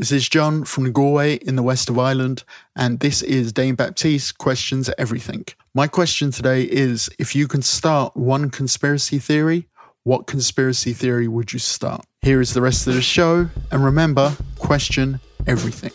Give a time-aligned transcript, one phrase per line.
[0.00, 2.44] This is John from Galway in the west of Ireland,
[2.76, 5.44] and this is Dane Baptiste Questions Everything.
[5.74, 9.66] My question today is if you can start one conspiracy theory,
[10.04, 12.06] what conspiracy theory would you start?
[12.22, 15.90] Here is the rest of the show, and remember, question everything.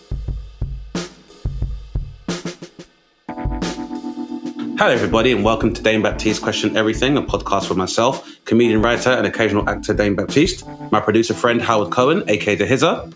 [4.78, 9.12] Hello, everybody, and welcome to Dane Baptiste Question Everything, a podcast for myself, comedian, writer,
[9.12, 13.10] and occasional actor Dane Baptiste, my producer friend Howard Cohen, aka The Hizzer,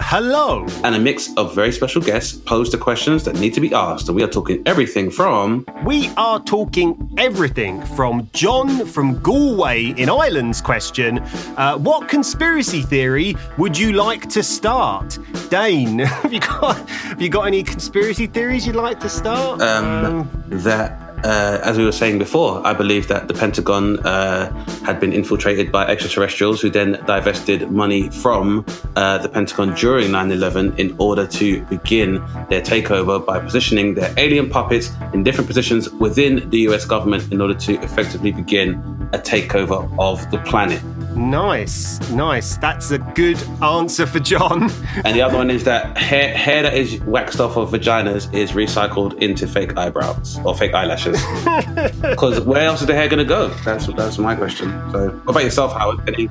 [0.00, 0.66] hello.
[0.84, 4.08] and a mix of very special guests pose the questions that need to be asked.
[4.08, 10.08] And we are talking everything from We are talking everything from John from Galway in
[10.08, 11.18] Ireland's question.
[11.56, 15.18] Uh, what conspiracy theory would you like to start?
[15.50, 19.60] Dane, have you got have you got any conspiracy theories you'd like to start?
[19.60, 21.11] um, that.
[21.24, 24.50] Uh, as we were saying before, I believe that the Pentagon uh,
[24.84, 28.64] had been infiltrated by extraterrestrials who then divested money from
[28.96, 32.14] uh, the Pentagon during 9 11 in order to begin
[32.48, 37.40] their takeover by positioning their alien puppets in different positions within the US government in
[37.40, 38.74] order to effectively begin
[39.12, 40.82] a takeover of the planet.
[41.14, 42.56] Nice, nice.
[42.56, 44.70] That's a good answer for John.
[45.04, 48.52] And the other one is that hair, hair that is waxed off of vaginas is
[48.52, 51.20] recycled into fake eyebrows or fake eyelashes.
[52.02, 53.48] Because where else is the hair going to go?
[53.64, 54.68] That's that's my question.
[54.92, 56.06] So, what about yourself, Howard?
[56.08, 56.28] Any,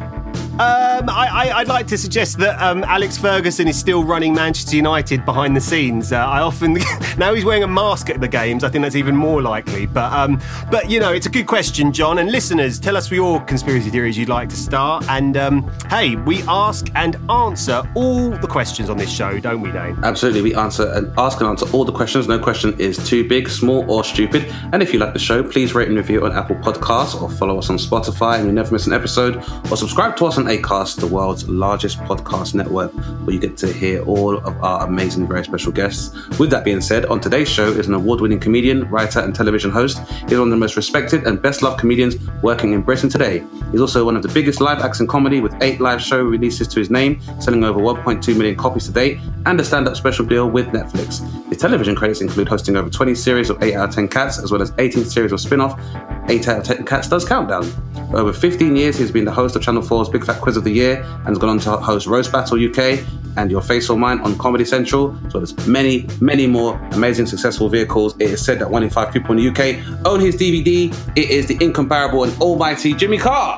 [0.61, 5.25] Um, I, I'd like to suggest that um, Alex Ferguson is still running Manchester United
[5.25, 6.11] behind the scenes.
[6.11, 6.73] Uh, I often
[7.17, 8.63] now he's wearing a mask at the games.
[8.63, 9.87] I think that's even more likely.
[9.87, 10.39] But um,
[10.69, 12.19] but you know, it's a good question, John.
[12.19, 15.03] And listeners, tell us your conspiracy theories you'd like to start.
[15.09, 19.71] And um, hey, we ask and answer all the questions on this show, don't we,
[19.71, 19.97] Dane?
[20.03, 22.27] absolutely, we answer and ask and answer all the questions.
[22.27, 24.45] No question is too big, small, or stupid.
[24.73, 27.57] And if you like the show, please rate and review on Apple Podcasts or follow
[27.57, 29.37] us on Spotify and you never miss an episode.
[29.71, 32.91] Or subscribe to us on Acast, the world's largest podcast network,
[33.23, 36.13] where you get to hear all of our amazing, very special guests.
[36.37, 39.99] With that being said, on today's show is an award-winning comedian, writer, and television host.
[40.27, 43.43] He's one of the most respected and best-loved comedians working in Britain today.
[43.71, 46.67] He's also one of the biggest live acts in comedy, with eight live show releases
[46.69, 50.49] to his name, selling over 1.2 million copies to date, and a stand-up special deal
[50.49, 51.21] with Netflix.
[51.47, 54.51] His television credits include hosting over 20 series of 8 out of 10 Cats, as
[54.51, 55.79] well as 18 series of spin-off
[56.27, 57.63] 8 out of 10 Cats Does Countdown.
[58.11, 60.63] For over 15 years, he's been the host of Channel 4's Big Fat Quiz of
[60.63, 62.99] the Year, and has gone on to host Roast Battle UK
[63.37, 67.69] and Your Face or Mine on Comedy Central, So there's many, many more amazing successful
[67.69, 68.13] vehicles.
[68.19, 70.91] It is said that one in five people in the UK own his DVD.
[71.15, 73.57] It is the incomparable and almighty Jimmy Carr.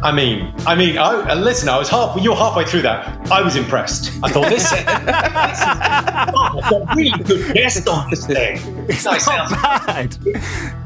[0.00, 1.68] I mean, I mean, I, uh, listen.
[1.68, 2.16] I was half.
[2.22, 3.28] You're halfway through that.
[3.32, 4.12] I was impressed.
[4.22, 4.70] I thought this.
[4.70, 8.58] this is, oh, I've really good guest on this thing.
[8.88, 10.16] It's not sounds- bad.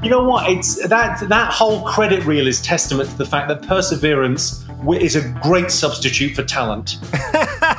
[0.02, 0.50] You know what?
[0.50, 5.16] It's that that whole credit reel is testament to the fact that perseverance wi- is
[5.16, 6.98] a great substitute for talent.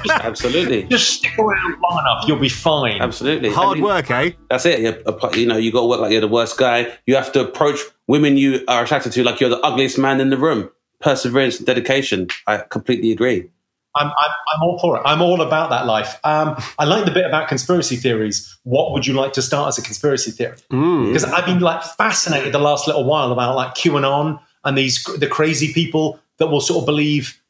[0.10, 0.84] Absolutely.
[0.84, 3.02] Just stick around long enough, you'll be fine.
[3.02, 3.50] Absolutely.
[3.50, 4.32] I Hard mean, work, eh?
[4.50, 4.80] That's it.
[4.80, 6.92] You, apply- you know, you got to work like you're the worst guy.
[7.06, 10.30] You have to approach women you are attracted to like you're the ugliest man in
[10.30, 10.70] the room.
[11.00, 12.28] Perseverance and dedication.
[12.48, 13.50] I completely agree.
[13.96, 15.04] I'm, I'm, I'm all for it.
[15.06, 16.20] I'm all about that life.
[16.24, 18.58] Um, I like the bit about conspiracy theories.
[18.64, 20.56] What would you like to start as a conspiracy theory?
[20.70, 25.28] Because I've been like fascinated the last little while about like QAnon and these the
[25.28, 27.42] crazy people that will sort of believe.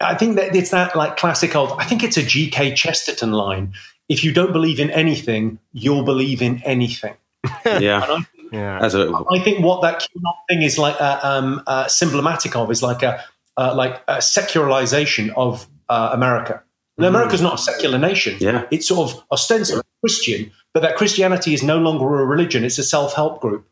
[0.00, 1.72] I think that it's that like classic old.
[1.78, 2.74] I think it's a G.K.
[2.74, 3.72] Chesterton line.
[4.08, 7.14] If you don't believe in anything, you'll believe in anything.
[7.64, 8.20] Yeah.
[8.52, 8.78] Yeah.
[8.82, 12.70] As a, I think what that QAnon thing is like uh, um, uh, symptomatic of
[12.70, 13.24] is like a
[13.56, 16.62] uh, like a secularization of uh, America.
[16.98, 18.36] Now, America's not a secular nation.
[18.40, 18.66] Yeah.
[18.70, 22.62] It's sort of ostensibly Christian, but that Christianity is no longer a religion.
[22.64, 23.66] It's a self-help group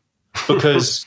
[0.47, 1.05] because.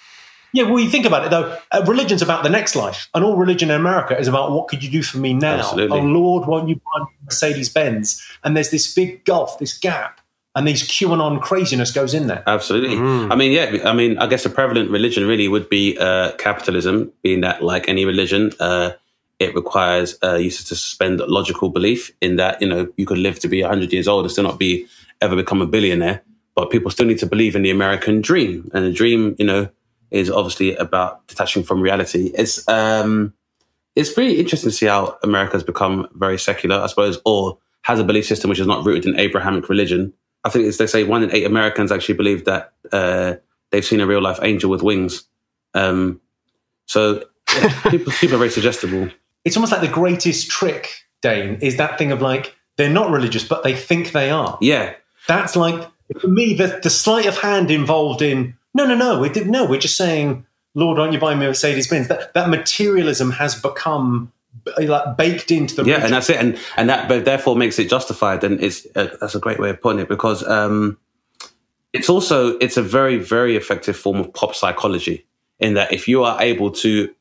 [0.54, 1.58] Yeah, well, you think about it though.
[1.72, 4.84] Uh, religion's about the next life, and all religion in America is about what could
[4.84, 5.58] you do for me now?
[5.58, 5.98] Absolutely.
[5.98, 8.24] Oh Lord, won't you buy me a Mercedes Benz?
[8.44, 10.20] And there's this big gulf, this gap,
[10.54, 12.44] and these QAnon craziness goes in there.
[12.46, 12.96] Absolutely.
[12.96, 13.80] I mean, yeah.
[13.84, 17.88] I mean, I guess a prevalent religion really would be uh, capitalism, being that, like
[17.88, 18.92] any religion, uh,
[19.40, 23.40] it requires uh, you to suspend logical belief in that you know you could live
[23.40, 24.86] to be hundred years old and still not be
[25.20, 26.22] ever become a billionaire.
[26.54, 29.68] But people still need to believe in the American dream, and the dream, you know,
[30.14, 32.30] is obviously about detaching from reality.
[32.34, 33.34] It's um,
[33.96, 37.98] it's pretty interesting to see how America has become very secular, I suppose, or has
[37.98, 40.12] a belief system which is not rooted in Abrahamic religion.
[40.44, 43.34] I think it's they say one in eight Americans actually believe that uh,
[43.70, 45.24] they've seen a real life angel with wings.
[45.74, 46.20] Um,
[46.86, 49.10] so yeah, people, people are very suggestible.
[49.44, 50.90] It's almost like the greatest trick,
[51.22, 54.58] Dane, is that thing of like they're not religious, but they think they are.
[54.60, 54.94] Yeah,
[55.26, 55.90] That's like
[56.20, 59.64] for me the the sleight of hand involved in no no no we did no
[59.64, 64.32] we're just saying Lord aren't you buying me Mercedes Benz that that materialism has become
[64.78, 66.04] like baked into the yeah, religion.
[66.04, 69.34] and that's it, and and that but therefore makes it justified, and it's uh, that's
[69.34, 70.98] a great way of putting it because um,
[71.92, 75.26] it's also it's a very very effective form of pop psychology
[75.60, 77.12] in that if you are able to,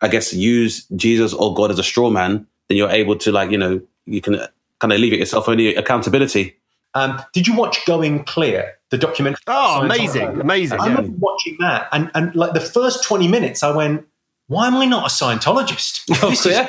[0.00, 3.50] I guess, use Jesus or God as a straw man, then you're able to like
[3.50, 4.40] you know you can
[4.78, 6.56] kind of leave it yourself only accountability.
[6.94, 9.40] Um, did you watch Going Clear, the documentary?
[9.48, 10.78] Oh, amazing, amazing.
[10.78, 14.06] I remember watching that, and, and like the first 20 minutes, I went,
[14.46, 16.02] why am I not a Scientologist?
[16.30, 16.68] This is-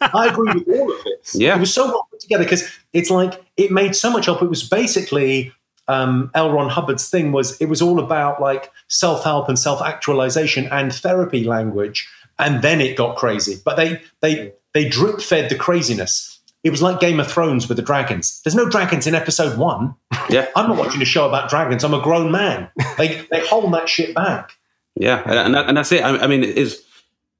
[0.00, 1.34] I agree with all of this.
[1.34, 1.56] Yeah.
[1.56, 4.40] It was so well put together because it's like, it made so much up.
[4.42, 5.52] It was basically
[5.88, 6.52] um, L.
[6.52, 12.08] Ron Hubbard's thing was, it was all about like self-help and self-actualization and therapy language.
[12.38, 13.60] And then it got crazy.
[13.62, 16.31] But they, they, they drip fed the craziness.
[16.64, 18.40] It was like Game of Thrones with the dragons.
[18.42, 19.94] There's no dragons in episode one.
[20.30, 21.82] Yeah, I'm not watching a show about dragons.
[21.82, 22.70] I'm a grown man.
[22.96, 24.56] They they hold that shit back.
[24.94, 26.04] Yeah, and, and, that, and that's it.
[26.04, 26.84] I, I mean, it is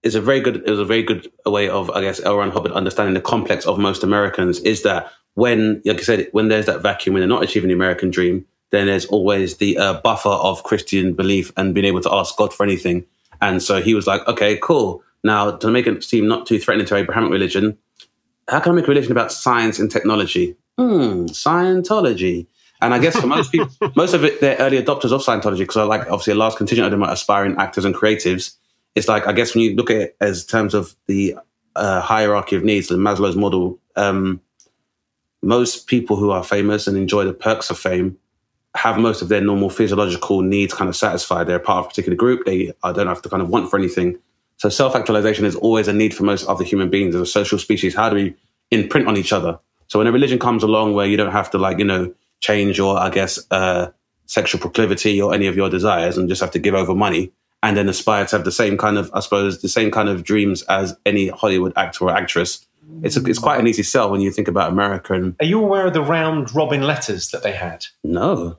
[0.02, 0.56] is a very good.
[0.56, 2.38] It was a very good way of, I guess, L.
[2.38, 4.58] Ron Hubbard understanding the complex of most Americans.
[4.60, 7.74] Is that when, like I said, when there's that vacuum, when they're not achieving the
[7.74, 12.12] American dream, then there's always the uh, buffer of Christian belief and being able to
[12.12, 13.04] ask God for anything.
[13.40, 15.02] And so he was like, okay, cool.
[15.24, 17.78] Now to make it seem not too threatening to Abrahamic religion,
[18.48, 20.56] how can I make a religion about science and technology?
[20.78, 22.46] Hmm, Scientology.
[22.80, 25.76] And I guess for most people, most of it, they're early adopters of Scientology because
[25.76, 28.56] I like obviously a large contingent of them are aspiring actors and creatives.
[28.94, 31.36] It's like I guess when you look at it as terms of the
[31.76, 34.40] uh, hierarchy of needs, the Maslow's model, um,
[35.42, 38.18] most people who are famous and enjoy the perks of fame
[38.74, 41.46] have most of their normal physiological needs kind of satisfied.
[41.46, 42.46] They're part of a particular group.
[42.46, 44.18] They I don't have to kind of want for anything.
[44.62, 47.58] So self actualization is always a need for most other human beings as a social
[47.58, 47.96] species.
[47.96, 48.36] How do we
[48.70, 49.58] imprint on each other?
[49.88, 52.78] So when a religion comes along where you don't have to like you know change
[52.78, 53.88] your I guess uh,
[54.26, 57.32] sexual proclivity or any of your desires and just have to give over money
[57.64, 60.22] and then aspire to have the same kind of I suppose the same kind of
[60.22, 62.64] dreams as any Hollywood actor or actress.
[63.02, 65.58] It's a, it's quite an easy sell when you think about America and Are you
[65.58, 67.86] aware of the round robin letters that they had?
[68.04, 68.58] no.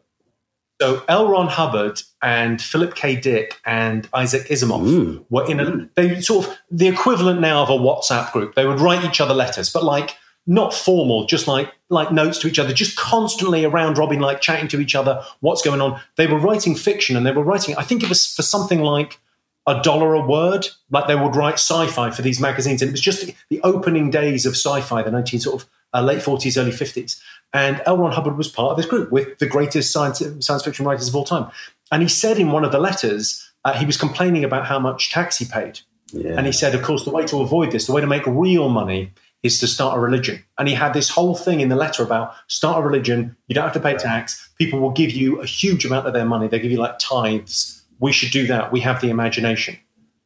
[0.84, 1.30] So L.
[1.30, 3.16] Ron Hubbard and Philip K.
[3.16, 5.90] Dick and Isaac Asimov were in a mm.
[5.96, 8.56] they sort of the equivalent now of a WhatsApp group.
[8.56, 12.50] They would write each other letters, but like not formal, just like like notes to
[12.50, 16.02] each other, just constantly around Robin, like chatting to each other, what's going on.
[16.18, 19.22] They were writing fiction and they were writing, I think it was for something like
[19.66, 20.68] a dollar a word.
[20.92, 24.46] Like they would write sci-fi for these magazines, and it was just the opening days
[24.46, 27.22] of sci-fi, the nineteen sort of uh, late forties, early fifties.
[27.54, 27.98] And L.
[27.98, 31.16] Ron Hubbard was part of this group with the greatest science science fiction writers of
[31.16, 31.52] all time.
[31.92, 35.12] And he said in one of the letters, uh, he was complaining about how much
[35.12, 35.80] tax he paid.
[36.12, 36.36] Yeah.
[36.38, 38.70] And he said, of course, the way to avoid this, the way to make real
[38.70, 39.12] money
[39.42, 40.44] is to start a religion.
[40.58, 43.66] And he had this whole thing in the letter about start a religion, you don't
[43.66, 46.60] have to pay tax, people will give you a huge amount of their money, they
[46.60, 47.84] give you like tithes.
[48.00, 48.72] We should do that.
[48.72, 49.78] We have the imagination.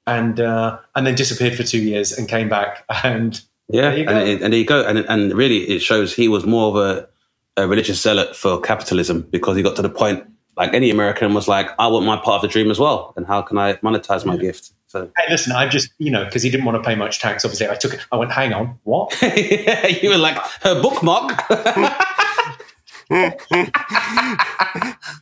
[0.05, 2.85] And uh, and then disappeared for two years and came back.
[3.03, 4.81] And Yeah, and, it- and there you go.
[4.85, 7.07] And, and really, it shows he was more of a,
[7.61, 10.23] a religious zealot for capitalism because he got to the point,
[10.55, 13.13] like any American, was like, I want my part of the dream as well.
[13.17, 14.71] And how can I monetize my gift?
[14.87, 17.43] So hey, listen, I just, you know, because he didn't want to pay much tax,
[17.43, 17.99] obviously, I took it.
[18.11, 19.11] I went, hang on, what?
[20.01, 21.43] you were like, her bookmark.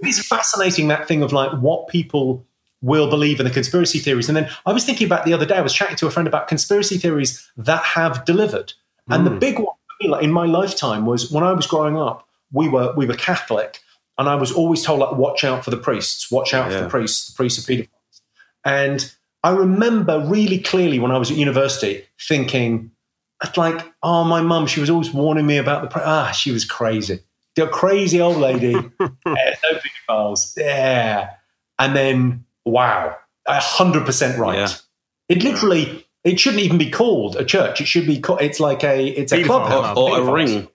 [0.01, 2.45] it's fascinating that thing of like what people
[2.85, 4.29] will believe in the conspiracy theories.
[4.29, 6.27] And then I was thinking about the other day, I was chatting to a friend
[6.27, 8.73] about conspiracy theories that have delivered.
[9.07, 11.97] And the big one for me, like in my lifetime was when I was growing
[11.97, 13.79] up, we were we were Catholic,
[14.17, 16.89] and I was always told like watch out for the priests, watch out for the
[16.89, 18.21] priests, the priests are pedophiles.
[18.63, 19.13] And
[19.43, 22.91] I remember really clearly when I was at university thinking,
[23.55, 26.65] like, oh, my mum, she was always warning me about the pri- ah, she was
[26.65, 27.19] crazy.
[27.55, 28.71] The crazy old lady.
[28.99, 30.53] yeah, no pedophiles.
[30.57, 31.31] Yeah.
[31.77, 34.57] And then, wow, a hundred percent right.
[34.57, 34.69] Yeah.
[35.29, 37.81] It literally, it shouldn't even be called a church.
[37.81, 38.41] It should be called.
[38.41, 39.93] It's like a, it's a clubhouse.
[39.93, 39.97] club.
[39.97, 40.67] or a ring.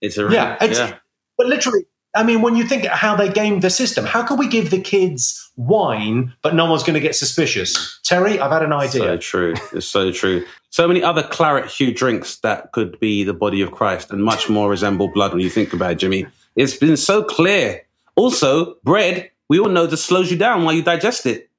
[0.00, 0.34] It's a ring.
[0.34, 0.96] Yeah, it's, yeah.
[1.36, 1.86] but literally,
[2.16, 4.80] I mean, when you think how they game the system, how can we give the
[4.80, 7.98] kids wine, but no one's going to get suspicious?
[8.04, 9.18] Terry, I've had an So idea.
[9.18, 9.54] true.
[9.72, 10.44] It's so true.
[10.70, 14.48] So many other claret hue drinks that could be the body of Christ and much
[14.48, 16.26] more resemble blood when you think about it, Jimmy.
[16.56, 17.82] It's been so clear.
[18.16, 21.50] Also, bread, we all know, just slows you down while you digest it.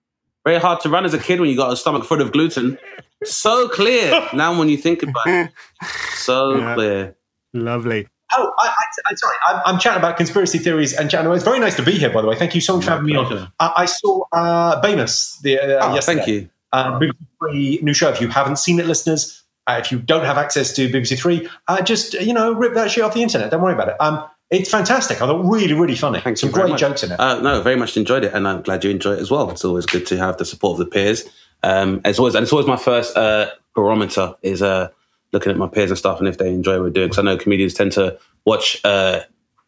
[0.45, 2.77] Very hard to run as a kid when you got a stomach full of gluten.
[3.23, 5.51] So clear now when you think about it.
[6.15, 6.73] So Yeah.
[6.75, 7.15] clear.
[7.53, 8.07] Lovely.
[8.37, 8.71] Oh, I, I,
[9.11, 11.31] I, sorry, I'm, I'm chatting about conspiracy theories and chatting.
[11.31, 12.35] It's very nice to be here, by the way.
[12.35, 13.27] Thank you so much for having me on.
[13.27, 13.51] pleasure.
[13.59, 16.15] I, I saw uh, Bamus the, uh, Oh, yesterday.
[16.17, 16.49] thank you.
[16.73, 18.09] Uh, BBC Three new show.
[18.09, 21.47] If you haven't seen it, listeners, uh, if you don't have access to BBC Three,
[21.69, 23.51] uh, just you know rip that shit off the internet.
[23.51, 23.95] Don't worry about it.
[24.01, 25.21] Um, it's fantastic.
[25.21, 26.19] I thought really, really funny.
[26.19, 26.79] Thank Some great much.
[26.79, 27.19] jokes in it.
[27.19, 29.49] Uh, no, very much enjoyed it, and I'm glad you enjoy it as well.
[29.51, 31.25] It's always good to have the support of the peers.
[31.63, 34.89] Um, it's always and it's always my first uh, barometer is uh,
[35.31, 37.07] looking at my peers and stuff, and if they enjoy what we're doing.
[37.07, 39.21] Because I know comedians tend to watch uh,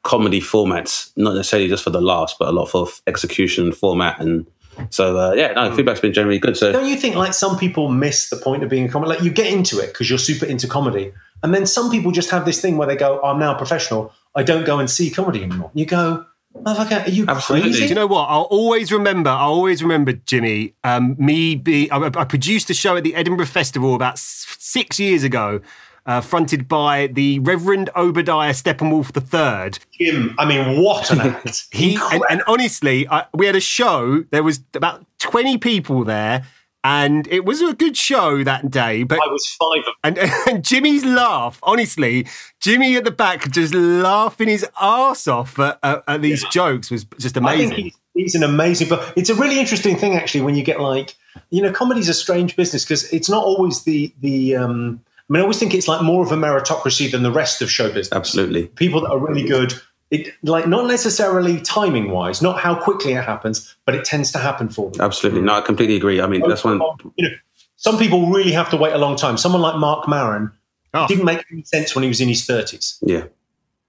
[0.04, 4.46] comedy formats, not necessarily just for the laughs, but a lot for execution, format, and
[4.90, 6.56] so uh, yeah, no, feedback's been generally good.
[6.56, 9.10] So Don't you think like some people miss the point of being a comedy?
[9.10, 11.12] Like you get into it because you're super into comedy,
[11.44, 14.14] and then some people just have this thing where they go, "I'm now a professional.
[14.38, 16.26] I don't go and see comedy anymore." You go,
[16.56, 17.70] "Motherfucker, are you Absolutely.
[17.72, 18.26] crazy?" Do you know what?
[18.30, 19.30] I'll always remember.
[19.32, 20.74] I'll always remember Jimmy.
[20.84, 21.90] Um, me be.
[21.92, 25.60] I, I produced a show at the Edinburgh Festival about s- six years ago,
[26.06, 29.80] uh, fronted by the Reverend Obadiah Steppenwolf III.
[30.00, 31.66] Jim, I mean, what an act!
[31.72, 34.24] He and, and honestly, I, we had a show.
[34.32, 36.46] There was about twenty people there,
[36.88, 39.04] and it was a good show that day.
[39.04, 40.18] But I was five and,
[40.48, 42.26] and Jimmy's laugh, honestly,
[42.62, 47.06] Jimmy at the back just laughing his ass off at, at, at these jokes was
[47.20, 47.70] just I amazing.
[47.70, 50.80] think he's, he's an amazing, but it's a really interesting thing actually when you get
[50.80, 51.16] like,
[51.50, 54.56] you know, comedy's a strange business because it's not always the the.
[54.56, 57.62] Um, I mean, I always think it's like more of a meritocracy than the rest
[57.62, 58.14] of show business.
[58.14, 59.74] absolutely, People that are really good,
[60.12, 64.38] it like not necessarily timing wise, not how quickly it happens, but it tends to
[64.40, 65.02] happen for them.
[65.02, 65.42] absolutely.
[65.42, 66.22] No, I completely agree.
[66.22, 66.80] I mean, that's one.
[67.16, 67.36] You know,
[67.76, 69.38] some people really have to wait a long time.
[69.38, 70.52] Someone like Marc Maron
[70.94, 71.06] Oh.
[71.08, 72.98] didn't make any sense when he was in his thirties.
[73.02, 73.26] Yeah,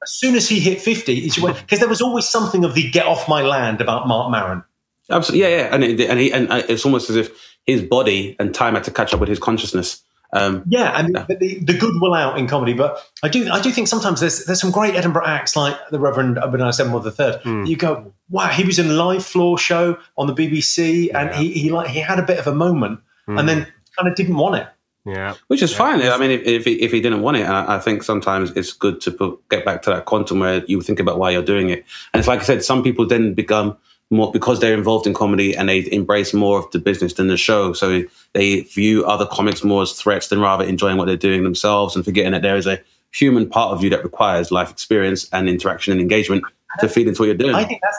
[0.03, 3.29] As soon as he hit fifty, because there was always something of the "get off
[3.29, 4.65] my land" about Marc Maron.
[5.09, 5.49] absolutely.
[5.49, 7.31] Yeah, yeah, and it, and he and uh, it's almost as if
[7.65, 10.03] his body and time had to catch up with his consciousness.
[10.33, 13.61] Um, Yeah, and the, the, the good will out in comedy, but I do I
[13.61, 17.11] do think sometimes there's there's some great Edinburgh acts like the Reverend Obadiah Steppenwolf the
[17.11, 17.41] Third.
[17.67, 21.53] You go, wow, he was in a live floor show on the BBC, and he
[21.53, 23.67] he like he had a bit of a moment, and then
[23.97, 24.69] kind of didn't want it.
[25.05, 25.35] yeah.
[25.47, 26.03] Which is fine.
[26.03, 28.73] I mean, if, if, he, if he didn't want it, I, I think sometimes it's
[28.73, 31.71] good to put, get back to that quantum where you think about why you're doing
[31.71, 31.85] it.
[32.13, 33.77] And it's like I said, some people then become
[34.11, 37.37] more because they're involved in comedy and they embrace more of the business than the
[37.37, 37.73] show.
[37.73, 41.95] So they view other comics more as threats than rather enjoying what they're doing themselves
[41.95, 42.81] and forgetting that there is a
[43.13, 46.45] human part of you that requires life experience and interaction and engagement
[46.81, 47.55] to feed into what you're doing.
[47.55, 47.99] I think that's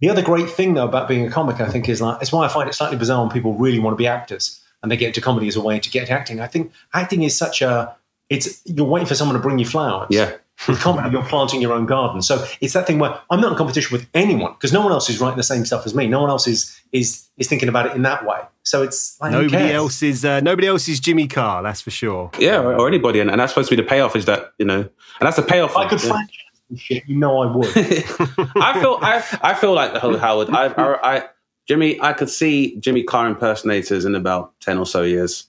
[0.00, 1.60] the other great thing though about being a comic.
[1.60, 3.94] I think is like it's why I find it slightly bizarre when people really want
[3.94, 6.40] to be actors and they get into comedy as a way to get acting.
[6.40, 7.96] I think acting is such a
[8.28, 10.08] it's you're waiting for someone to bring you flowers.
[10.10, 10.36] yeah.
[10.66, 12.22] With comedy, you're planting your own garden.
[12.22, 15.08] So it's that thing where I'm not in competition with anyone because no one else
[15.10, 16.06] is writing the same stuff as me.
[16.08, 18.40] No one else is is is thinking about it in that way.
[18.62, 19.74] So it's like, who Nobody cares?
[19.74, 21.62] else is uh, nobody else is Jimmy Carr.
[21.62, 22.30] That's for sure.
[22.38, 23.20] Yeah, or, or anybody.
[23.20, 25.42] And, and that's supposed to be the payoff is that, you know, and that's the
[25.42, 25.70] payoff.
[25.72, 26.28] If I could find
[26.74, 27.68] shit, you know I would.
[27.76, 30.50] I feel I, I feel like the whole Howard.
[30.50, 31.28] I, I, I
[31.68, 35.48] Jimmy, I could see Jimmy Carr impersonators in about ten or so years.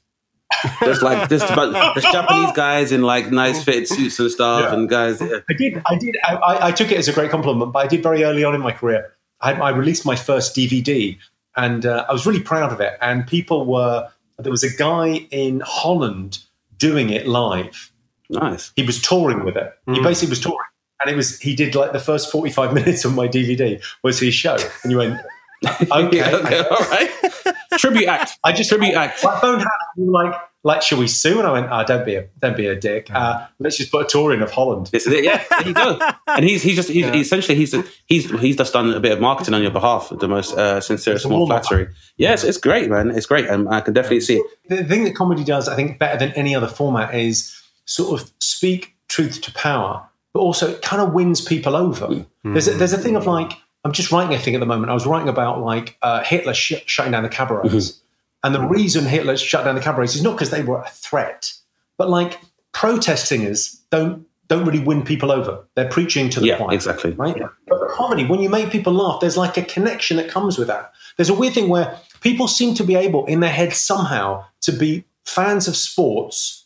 [0.82, 4.74] Just like just about just Japanese guys in like nice fitted suits and stuff, Yeah.
[4.74, 5.22] and guys.
[5.22, 5.39] Yeah.
[5.50, 5.82] I did.
[5.86, 6.18] I did.
[6.24, 8.56] I- I, I took it as a great compliment, but I did very early on
[8.56, 9.13] in my career.
[9.42, 11.18] I, I released my first DVD,
[11.56, 12.98] and uh, I was really proud of it.
[13.01, 14.10] And people were.
[14.39, 16.39] There was a guy in Holland
[16.77, 17.92] doing it live.
[18.30, 18.72] Nice.
[18.75, 19.74] He was touring with it.
[19.92, 20.58] He basically was touring,
[21.01, 21.39] and it was.
[21.39, 24.98] He did like the first forty-five minutes of my DVD was his show, and you
[24.98, 25.20] went,
[25.92, 26.18] okay.
[26.18, 27.12] Yeah, okay, all right.
[27.78, 28.38] Tribute act.
[28.44, 29.24] I just tribute act.
[29.24, 29.68] My phone had
[29.98, 31.40] like, like, shall we sue?
[31.40, 33.10] And I went, oh, don't be a, don't be a dick.
[33.14, 34.88] Uh, let's just put a tour in of Holland.
[34.88, 35.24] This is it.
[35.24, 36.00] Yeah, there you go.
[36.28, 37.74] And he's he's just he's essentially he's
[38.06, 40.12] he's he's just done a bit of marketing on your behalf.
[40.12, 41.88] The most uh, sincere, small flattery.
[42.18, 43.12] Yes, it's great, man.
[43.12, 44.46] It's great, and I can definitely see it.
[44.70, 47.54] the thing that comedy does, I think, better than any other format is
[47.86, 52.26] sort of speak truth to power, but also it kind of wins people over.
[52.44, 53.54] There's a, there's a thing of like,
[53.88, 54.91] I'm just writing a thing at the moment.
[54.91, 58.01] I was writing about like uh, Hitler sh- shutting down the cabarets,
[58.44, 61.53] and the reason Hitler shut down the cabarets is not because they were a threat,
[61.98, 62.38] but like
[62.74, 65.63] protest singers don't don't really win people over.
[65.75, 67.12] They're preaching to the Yeah, choir, exactly.
[67.12, 67.36] right?
[67.67, 70.91] But comedy, when you make people laugh, there's like a connection that comes with that.
[71.15, 74.72] There's a weird thing where people seem to be able, in their head somehow, to
[74.74, 76.65] be fans of sports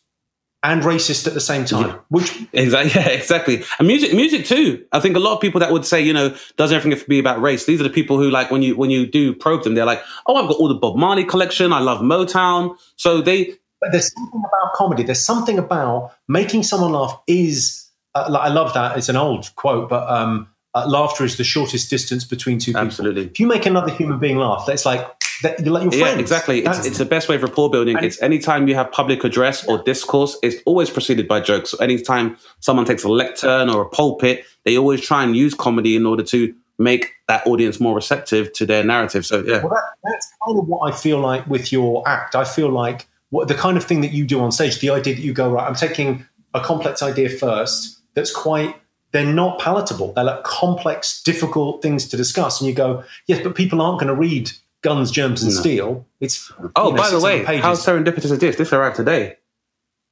[0.64, 1.90] and racist at the same time.
[1.90, 1.98] Yeah.
[2.10, 2.92] Which Exactly.
[3.02, 3.64] Yeah, exactly.
[3.80, 4.86] And music, music too.
[4.92, 7.10] I think a lot of people that would say, you know, does everything have to
[7.10, 7.66] be about race?
[7.66, 10.02] These are the people who, like, when you when you do probe them, they're like,
[10.28, 11.74] oh, I've got all the Bob Marley collection.
[11.74, 12.76] I love Motown.
[12.96, 15.04] So they, but there's something about comedy.
[15.04, 17.88] There's something about making someone laugh is.
[18.14, 18.98] Uh, like, I love that.
[18.98, 22.82] It's an old quote, but um, uh, laughter is the shortest distance between two people.
[22.82, 23.26] Absolutely.
[23.28, 25.08] If you make another human being laugh, that's like
[25.42, 26.16] that like your friends.
[26.16, 26.60] Yeah, exactly.
[26.60, 27.98] It's, That's- it's the best way of rapport building.
[28.02, 31.72] It's anytime you have public address or discourse, it's always preceded by jokes.
[31.72, 35.96] So anytime someone takes a lectern or a pulpit, they always try and use comedy
[35.96, 39.26] in order to make that audience more receptive to their narrative.
[39.26, 42.36] So yeah, Well, that, that's kind of what I feel like with your act.
[42.36, 45.16] I feel like what the kind of thing that you do on stage, the idea
[45.16, 48.76] that you go, right, I'm taking a complex idea first that's quite,
[49.12, 50.14] they're not palatable.
[50.14, 52.60] They're like complex, difficult things to discuss.
[52.60, 56.06] And you go, yes, but people aren't going to read Guns, Germs, and Steel.
[56.20, 57.64] It's, Oh, you know, by the way, pages.
[57.64, 58.56] how serendipitous is this?
[58.56, 59.38] This arrived today.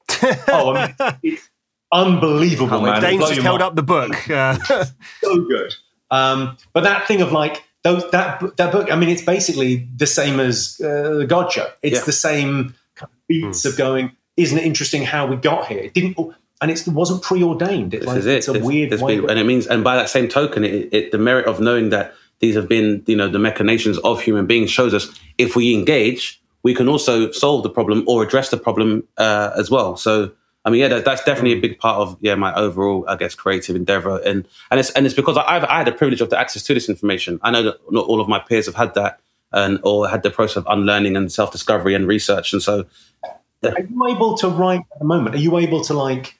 [0.47, 1.49] oh, I mean, it's
[1.91, 2.93] unbelievable, Oh, man.
[2.93, 3.01] man.
[3.01, 3.63] Dane's just held mind.
[3.63, 4.29] up the book.
[4.29, 4.57] Uh,
[5.21, 5.73] so good.
[6.11, 10.07] Um, but that thing of like those that that book, I mean, it's basically the
[10.07, 11.67] same as uh, the God Show.
[11.83, 12.03] It's Yeah.
[12.05, 14.11] the same kind of beats of going.
[14.37, 15.79] Isn't it interesting how we got here?
[15.79, 16.17] It didn't,
[16.61, 17.93] and it's, it wasn't preordained.
[17.93, 18.35] It's This like is it.
[18.37, 19.19] it's a It's- weird it's way.
[19.19, 21.89] been- and it means, and by that same token, it, it, the merit of knowing
[21.89, 25.73] that these have been, you know, the machinations of human beings shows us if we
[25.73, 29.97] engage, we can also solve the problem or address the problem uh, as well.
[29.97, 30.31] So,
[30.65, 33.33] I mean, yeah, that, that's definitely a big part of yeah my overall, I guess,
[33.33, 36.37] creative endeavor, and and it's and it's because I've I had the privilege of the
[36.37, 37.39] access to this information.
[37.41, 39.21] I know that not all of my peers have had that,
[39.53, 42.85] and or had the process of unlearning and self discovery and research, and so
[43.63, 45.35] Are you able to write at the moment?
[45.35, 46.37] Are you able to like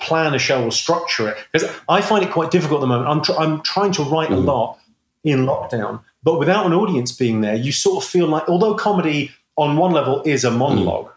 [0.00, 1.38] plan a show or structure it?
[1.50, 3.08] Because I find it quite difficult at the moment.
[3.08, 4.78] I'm tr- I'm trying to write a lot
[5.24, 9.30] in lockdown, but without an audience being there, you sort of feel like although comedy
[9.56, 11.06] on one level is a monologue.
[11.06, 11.08] Mm.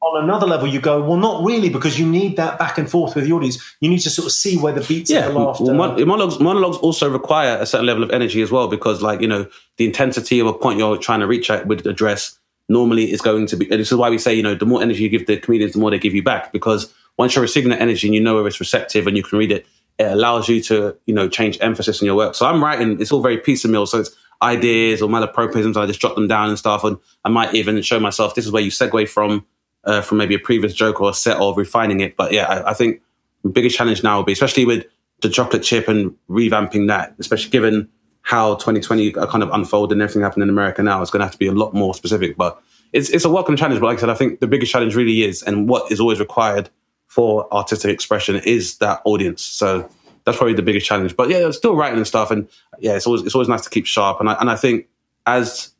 [0.00, 3.14] On another level, you go, well, not really, because you need that back and forth
[3.14, 3.62] with the audience.
[3.80, 5.64] You need to sort of see where the beats yeah, of the laughter.
[5.64, 9.20] well, mon- monologues monologues also require a certain level of energy as well because, like
[9.20, 12.36] you know, the intensity of a point you're trying to reach at with address
[12.68, 13.70] normally is going to be.
[13.70, 15.74] And this is why we say, you know, the more energy you give the comedians,
[15.74, 18.34] the more they give you back because once you're receiving that energy and you know
[18.34, 19.66] where it's receptive and you can read it,
[20.08, 22.34] it allows you to you know change emphasis in your work.
[22.34, 23.86] So I'm writing; it's all very piecemeal.
[23.86, 25.76] So it's ideas or malapropisms.
[25.76, 28.52] I just jot them down and stuff, and I might even show myself this is
[28.52, 29.46] where you segue from.
[29.84, 32.70] Uh, from maybe a previous joke or a set or refining it, but yeah, I,
[32.70, 33.02] I think
[33.42, 34.86] the biggest challenge now will be, especially with
[35.22, 37.88] the chocolate chip and revamping that, especially given
[38.22, 41.24] how 2020 are kind of unfolded and everything happening in America now, it's going to
[41.24, 42.36] have to be a lot more specific.
[42.36, 43.80] But it's it's a welcome challenge.
[43.80, 46.20] But like I said, I think the biggest challenge really is, and what is always
[46.20, 46.70] required
[47.06, 49.42] for artistic expression is that audience.
[49.42, 49.88] So
[50.24, 51.16] that's probably the biggest challenge.
[51.16, 53.86] But yeah, still writing and stuff, and yeah, it's always it's always nice to keep
[53.86, 54.20] sharp.
[54.20, 54.86] And I, and I think
[55.26, 55.72] as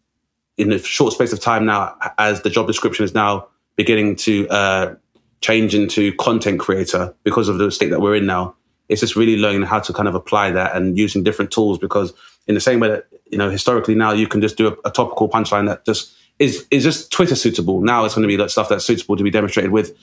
[0.57, 4.48] in a short space of time now, as the job description is now beginning to
[4.48, 4.94] uh,
[5.42, 8.55] change into content creator because of the state that we're in now.
[8.88, 12.12] It's just really learning how to kind of apply that and using different tools because
[12.46, 14.90] in the same way that, you know, historically now you can just do a, a
[14.90, 17.81] topical punchline that just is, is just Twitter suitable.
[17.81, 19.96] Now it's going to be like stuff that's suitable to be demonstrated with,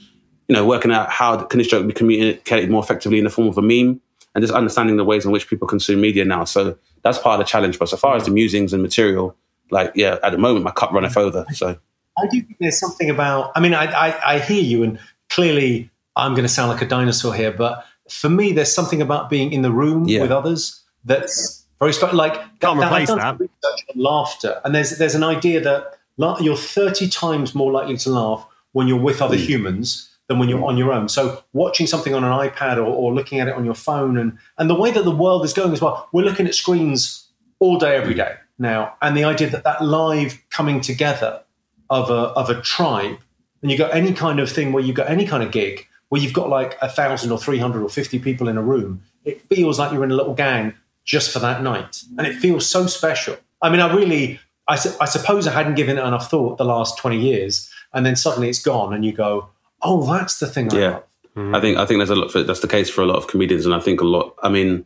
[0.47, 3.47] you know, working out how can this joke be communicated more effectively in the form
[3.47, 4.01] of a meme
[4.35, 6.43] and just understanding the ways in which people consume media now.
[6.45, 7.79] So that's part of the challenge.
[7.79, 9.35] But so far as the musings and material,
[9.71, 11.45] like, yeah, at the moment, my cup runneth over.
[11.53, 11.77] So
[12.17, 13.51] I do think there's something about.
[13.55, 16.87] I mean, I, I, I hear you, and clearly I'm going to sound like a
[16.87, 20.21] dinosaur here, but for me, there's something about being in the room Yeah.
[20.21, 22.17] with others that's very special.
[22.17, 23.39] Like Can't I've replace done that.
[23.39, 27.97] research on laughter, and there's there's an idea that la- you're 30 times more likely
[27.97, 29.43] to laugh when you're with other Hmm.
[29.43, 30.67] humans than when you're mm.
[30.67, 31.09] on your own.
[31.09, 34.37] So watching something on an iPad or, or looking at it on your phone, and
[34.57, 37.27] and the way that the world is going as well, we're looking at screens
[37.59, 41.43] all day, every day now, and the idea that that live coming together
[41.89, 43.17] of a of a tribe,
[43.61, 46.21] and you got any kind of thing where you've got any kind of gig where
[46.21, 49.41] you've got like a thousand or three hundred or fifty people in a room, it
[49.49, 50.73] feels like you're in a little gang
[51.05, 53.37] just for that night, and it feels so special.
[53.61, 56.65] I mean, I really, I, su- I suppose I hadn't given it enough thought the
[56.65, 59.49] last twenty years, and then suddenly it's gone, and you go,
[59.81, 60.73] oh, that's the thing.
[60.73, 60.89] I Yeah.
[60.89, 61.03] love.
[61.35, 61.55] Mm-hmm.
[61.55, 63.27] I think I think there's a lot for, that's the case for a lot of
[63.27, 64.35] comedians, and I think a lot.
[64.43, 64.85] I mean,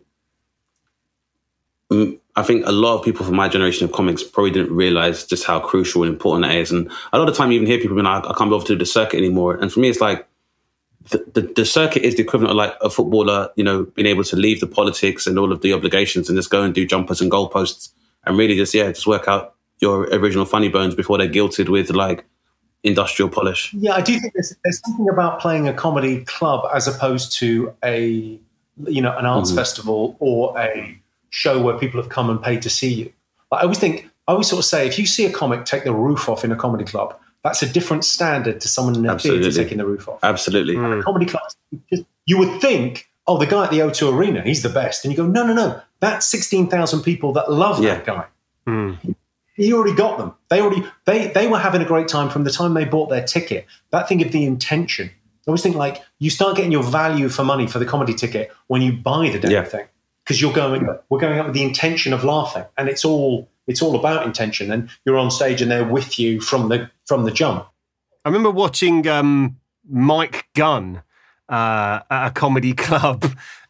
[2.35, 5.45] I think a lot of people from my generation of comics probably didn't realize just
[5.45, 6.71] how crucial and important that is.
[6.71, 8.55] And a lot of the time, you even hear people being like, "I can't be
[8.55, 10.27] able to do the circuit anymore." And for me, it's like
[11.11, 14.23] the, the, the circuit is the equivalent of like a footballer, you know, being able
[14.23, 17.21] to leave the politics and all of the obligations and just go and do jumpers
[17.21, 17.89] and goalposts
[18.25, 21.89] and really just yeah, just work out your original funny bones before they're guilted with
[21.91, 22.25] like
[22.83, 23.73] industrial polish.
[23.73, 27.73] Yeah, I do think there's, there's something about playing a comedy club as opposed to
[27.83, 28.39] a
[28.87, 29.57] you know an arts mm-hmm.
[29.57, 30.97] festival or a
[31.29, 33.13] show where people have come and paid to see you.
[33.51, 35.83] Like, I always think I always sort of say if you see a comic take
[35.83, 39.17] the roof off in a comedy club, that's a different standard to someone in a
[39.17, 40.19] theatre taking the roof off.
[40.23, 40.75] Absolutely.
[40.75, 41.03] Mm.
[41.03, 41.55] Comedy clubs,
[42.25, 45.17] you would think, oh, the guy at the O2 Arena, he's the best, and you
[45.17, 47.95] go, no, no, no, that's sixteen thousand people that love Yeah.
[47.95, 48.25] that guy
[48.67, 49.15] mm.
[49.55, 50.33] He already got them.
[50.49, 53.23] They already they they were having a great time from the time they bought their
[53.23, 53.65] ticket.
[53.91, 55.07] That thing of the intention.
[55.09, 58.51] I always think like you start getting your value for money for the comedy ticket
[58.67, 59.63] when you buy the damn Yeah.
[59.65, 59.85] thing
[60.23, 63.81] because you're going we're going up with the intention of laughing and it's all It's
[63.81, 67.31] all about intention, and you're on stage, and they're with you from the from the
[67.31, 67.65] jump.
[68.25, 69.57] I remember watching um,
[69.89, 71.01] Mike Gunn
[71.47, 73.23] uh, at a comedy club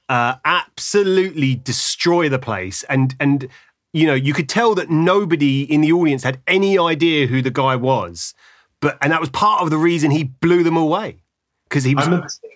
[0.10, 3.48] uh, absolutely destroy the place, and and
[3.94, 7.52] you know you could tell that nobody in the audience had any idea who the
[7.52, 8.34] guy was,
[8.82, 11.24] but and that was part of the reason he blew them away
[11.70, 12.08] because he was.
[12.08, 12.48] I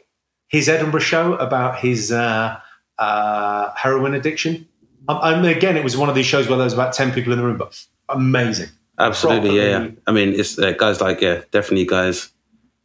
[0.50, 2.60] his Edinburgh show about his uh,
[2.98, 4.68] uh, heroin addiction.
[5.10, 7.32] Um, and again, it was one of these shows where there was about ten people
[7.34, 8.70] in the room, but amazing.
[9.00, 9.90] Absolutely, yeah, yeah.
[10.08, 12.30] I mean, it's uh, guys like yeah, definitely guys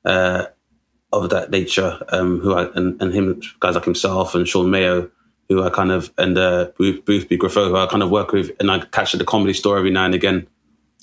[0.04, 0.46] uh,
[1.12, 1.98] of that nature.
[2.10, 5.10] Um, who I and, and him, guys like himself and Sean Mayo,
[5.52, 8.50] who I kind of and uh, Booth, Boothby Graffoe, who I kind of work with,
[8.60, 10.46] and I catch at the comedy store every now and again.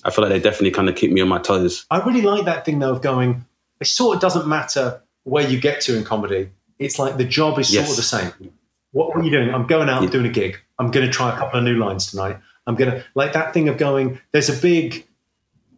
[0.04, 1.84] I feel like they definitely kind of keep me on my toes.
[1.90, 3.44] I really like that thing though of going.
[3.80, 6.50] It sort of doesn't matter where you get to in comedy.
[6.78, 7.90] It's like the job is sort Yes.
[7.90, 8.52] of the same.
[8.92, 9.52] What are you doing?
[9.54, 10.58] I'm going out and doing a gig.
[10.78, 12.38] I'm going to try a couple of new lines tonight.
[12.66, 14.18] I'm going to like that thing of going.
[14.32, 15.06] There's a big.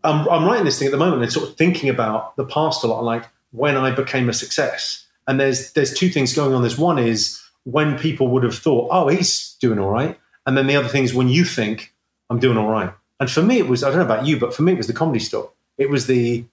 [0.05, 2.83] I'm, I'm writing this thing at the moment and sort of thinking about the past
[2.85, 5.07] a lot, like when I became a success.
[5.29, 6.63] And there's there's two things going on.
[6.63, 10.66] There's one is when people would have thought, oh, he's doing all right, and then
[10.66, 11.94] the other thing is when you think
[12.31, 12.92] I'm doing all right.
[13.20, 14.87] And for me, it was I don't know about you, but for me, it was
[14.87, 15.51] the comedy store.
[15.79, 16.44] It was the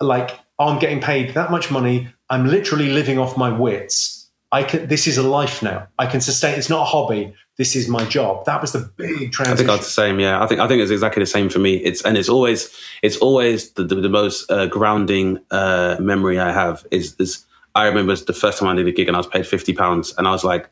[0.00, 2.08] like I'm getting paid that much money.
[2.28, 4.28] I'm literally living off my wits.
[4.52, 4.88] I can.
[4.88, 5.86] This is a life now.
[5.98, 6.58] I can sustain.
[6.58, 7.32] It's not a hobby.
[7.56, 8.46] This is my job.
[8.46, 9.52] That was the big transition.
[9.52, 10.18] I think was the same.
[10.18, 11.76] Yeah, I think I think it's exactly the same for me.
[11.76, 16.50] It's and it's always it's always the, the, the most uh, grounding uh, memory I
[16.50, 17.44] have is is
[17.80, 20.14] I remember the first time I did a gig and I was paid fifty pounds
[20.16, 20.68] and I was like,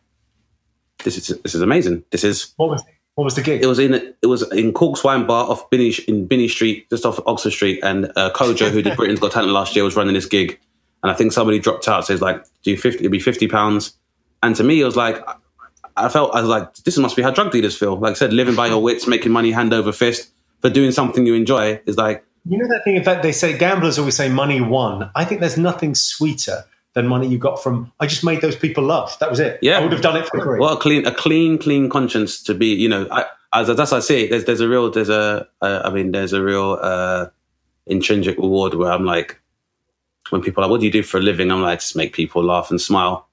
[1.04, 2.04] this is this is amazing.
[2.10, 2.82] This is what was
[3.14, 3.62] what was the gig?
[3.62, 7.04] it was in it was in Cork's Wine Bar off Binney in Binney Street, just
[7.04, 10.14] off Oxford Street, and uh, Kojo, who did Britain's Got Talent last year, was running
[10.14, 10.58] this gig,
[11.02, 13.00] and I think somebody dropped out, says like, "Do you fifty?
[13.00, 13.94] It'd be fifty pounds."
[14.42, 15.34] And to me, it was like, I-
[15.96, 17.96] I felt I was like, this must be how drug dealers feel.
[17.96, 21.26] Like I said, living by your wits, making money hand over fist for doing something
[21.26, 22.94] you enjoy is like, You know that thing.
[22.94, 25.10] In fact, they say gamblers always say money won.
[25.16, 26.62] I think there's nothing sweeter
[26.94, 27.92] than money you got from.
[28.00, 29.18] I just made those people laugh.
[29.20, 29.58] That was it.
[29.62, 29.78] Yeah.
[29.78, 30.58] I would have done it for free.
[30.58, 32.68] what a clean, a clean, clean conscience to be.
[32.68, 34.28] You know, I, as how I say.
[34.28, 37.26] There's there's a real there's a uh, I mean there's a real uh,
[37.86, 39.40] intrinsic reward where I'm like,
[40.30, 41.50] when people are like, what do you do for a living?
[41.50, 43.28] I'm like, just make people laugh and smile.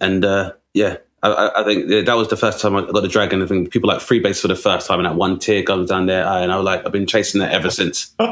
[0.00, 3.08] And uh, yeah, I- I, I think that was the first time I got the
[3.08, 3.42] dragon.
[3.42, 6.06] I think people like Freebase for the first time, and that one tear goes down
[6.06, 8.14] their eye, and I was like, I've been chasing that ever since.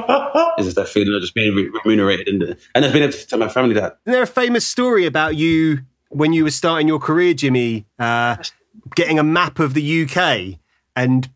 [0.59, 3.27] It's just that feeling of just being re- remunerated, and and I've been able to
[3.27, 3.99] tell my family that.
[4.07, 8.37] Isn't there a famous story about you when you were starting your career, Jimmy, uh,
[8.97, 10.59] getting a map of the UK
[10.97, 11.29] and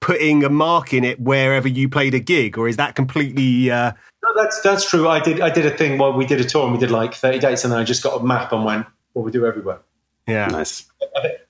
[0.00, 3.68] putting a mark in it wherever you played a gig, or is that completely?
[3.70, 5.08] Uh, No, that's that's true.
[5.08, 7.14] I did I did a thing while we did a tour and we did like
[7.14, 9.80] 30 dates and then I just got a map and went, what we do everywhere.
[10.26, 10.86] Yeah, Nice.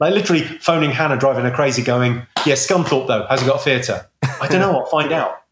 [0.00, 3.58] Like literally phoning Hannah, driving her crazy, going, "Yeah, Scunthorpe though has he got a
[3.64, 4.06] theatre?
[4.40, 4.78] I don't know.
[4.80, 5.42] I'll find out."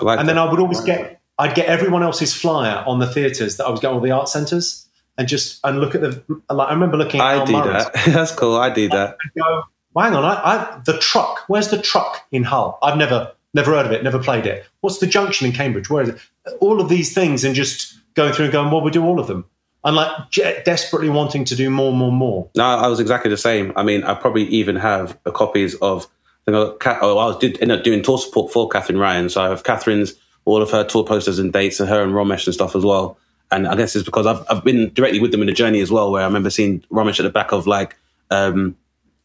[0.00, 0.34] Like And that.
[0.34, 3.70] then I would always get, I'd get everyone else's flyer on the theatres that I
[3.70, 6.22] was going, all the art centres, and just and look at the.
[6.50, 7.20] Like I remember looking.
[7.20, 8.04] at I Al do Murray's that.
[8.12, 8.56] That's cool.
[8.56, 9.16] I do that.
[9.36, 9.62] go,
[9.94, 11.44] well, hang on, I, I, the truck.
[11.48, 12.78] Where's the truck in Hull?
[12.82, 14.66] I've never, never heard of it, never played it.
[14.82, 15.88] What's the junction in Cambridge?
[15.88, 16.18] Where is it?
[16.60, 19.26] All of these things, and just going through and going, well, we do all of
[19.26, 19.44] them.
[19.88, 20.30] And like
[20.66, 22.50] desperately wanting to do more, more, more.
[22.54, 23.72] No, I was exactly the same.
[23.74, 26.06] I mean, I probably even have copies of.
[26.46, 29.30] I think I, oh, I was did end up doing tour support for Katherine Ryan,
[29.30, 30.12] so I have Katherine's
[30.44, 33.16] all of her tour posters and dates, and her and Romesh and stuff as well.
[33.50, 35.90] And I guess it's because I've I've been directly with them in the journey as
[35.90, 37.96] well, where I remember seeing Romesh at the back of like
[38.30, 38.76] um,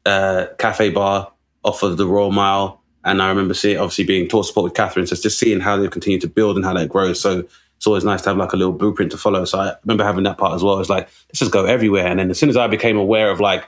[0.06, 1.30] uh, cafe bar
[1.66, 5.08] off of the Royal Mile, and I remember seeing obviously being tour support with Katherine,
[5.08, 7.20] so just seeing how they continue to build and how that grows.
[7.20, 7.44] So
[7.84, 9.44] it's always nice to have like a little blueprint to follow.
[9.44, 10.80] So I remember having that part as well.
[10.80, 12.08] It's like let's just go everywhere.
[12.08, 13.68] And then as soon as I became aware of like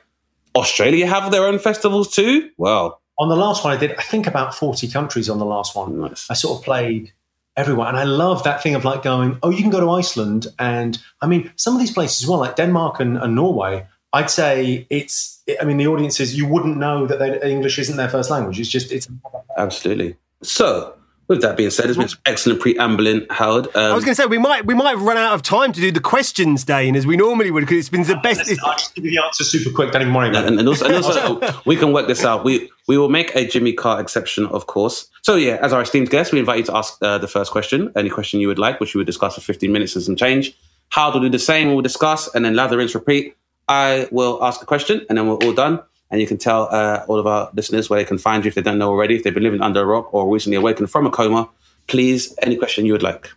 [0.55, 4.25] Australia have their own festivals too, well, On the last one, I did, I think
[4.25, 5.99] about 40 countries on the last one.
[5.99, 6.29] Nice.
[6.29, 7.11] I sort of played
[7.57, 7.89] everywhere.
[7.89, 10.47] And I love that thing of like going, oh, you can go to Iceland.
[10.59, 14.29] And I mean, some of these places as well, like Denmark and, and Norway, I'd
[14.29, 18.29] say it's, I mean, the audiences, you wouldn't know that they, English isn't their first
[18.29, 18.61] language.
[18.61, 19.09] It's just, it's,
[19.57, 20.15] absolutely.
[20.41, 20.95] So
[21.27, 23.67] with that being said, it's been some excellent preambling, Howard.
[23.75, 25.81] Um, I was going to say we might we might run out of time to
[25.81, 28.47] do the questions, Dane, as we normally would because it's been the best.
[28.47, 29.91] Listen, I'll just give you the answer super quick.
[29.91, 32.43] Don't even worry about and, and also, and also we can work this out.
[32.43, 35.09] We we will make a Jimmy Carr exception, of course.
[35.23, 37.91] So yeah, as our esteemed guest, we invite you to ask uh, the first question,
[37.95, 40.55] any question you would like, which we would discuss for 15 minutes and some change.
[40.89, 41.69] Howard will do the same.
[41.69, 43.35] We'll discuss and then lather, rinse, repeat.
[43.67, 45.81] I will ask a question and then we're all done.
[46.15, 48.55] And you can tell uh, all of our listeners where they can find you if
[48.55, 51.05] they don't know already, if they've been living under a rock or recently awakened from
[51.05, 51.49] a coma.
[51.87, 53.29] Please, any question you would like.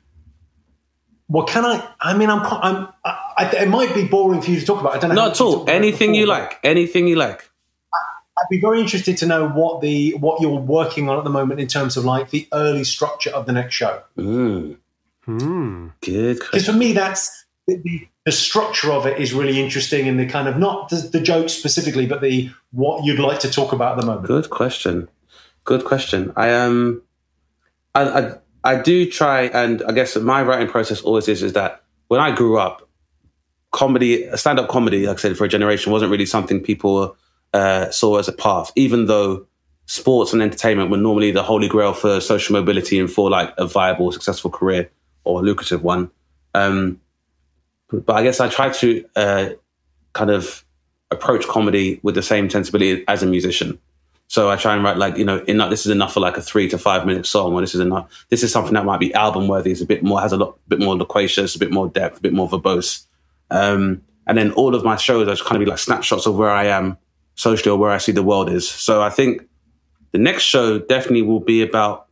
[1.27, 1.85] Well, can I?
[2.01, 2.41] I mean, I'm.
[2.41, 4.95] I'm I, I, it might be boring for you to talk about.
[4.95, 5.17] I don't know.
[5.17, 5.53] Not at all.
[5.55, 6.61] talked about it Anything you like.
[6.63, 7.51] Anything you like.
[7.93, 11.59] I'd be very interested to know what the what you're working on at the moment
[11.59, 14.05] in terms of like the early structure of the next show.
[14.17, 14.77] Mm.
[15.25, 15.89] Hmm.
[16.01, 16.39] Good.
[16.39, 17.45] Because for me, that's
[17.77, 21.21] the, the, structure of it is really interesting, and the kind of not the, the
[21.21, 24.27] jokes specifically, but the what you'd like to talk about at the moment.
[24.27, 25.09] Good question.
[25.65, 26.33] Good question.
[26.37, 27.03] I um,
[27.95, 31.83] I, I I do try, and I guess my writing process always is is that
[32.09, 32.89] when I grew up,
[33.71, 37.17] comedy, stand up comedy, like I said, for a generation, wasn't really something people
[37.53, 39.47] uh, saw as a path, even though
[39.87, 43.67] sports and entertainment were normally the holy grail for social mobility and for like a
[43.67, 44.91] viable, successful career
[45.25, 46.11] or a lucrative one.
[46.55, 47.01] Um,
[47.91, 49.49] but I guess I try to uh,
[50.13, 50.65] kind of
[51.11, 53.79] approach comedy with the same sensibility as a musician.
[54.29, 56.43] So I try and write like you know, enough, this is enough for like a
[56.43, 58.27] three to five minute song, or this is enough.
[58.29, 59.71] This is something that might be album worthy.
[59.73, 62.21] It's a bit more has a lot, bit more loquacious, a bit more depth, a
[62.21, 63.05] bit more verbose.
[63.51, 66.37] Um, and then all of my shows are just kind of be like snapshots of
[66.37, 66.99] where I am
[67.37, 68.69] socially or where I see the world is.
[68.69, 69.49] So I think
[70.13, 72.09] the next show definitely will be about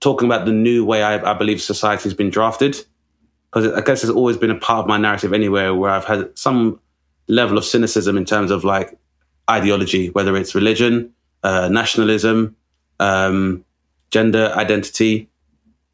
[0.00, 2.82] talking about the new way I, I believe society has been drafted.
[3.56, 6.36] Because I guess it's always been a part of my narrative anywhere where I've had
[6.36, 6.78] some
[7.26, 8.98] level of cynicism in terms of like
[9.50, 12.54] ideology, whether it's religion, uh, nationalism,
[13.00, 13.64] um,
[14.10, 15.30] gender identity.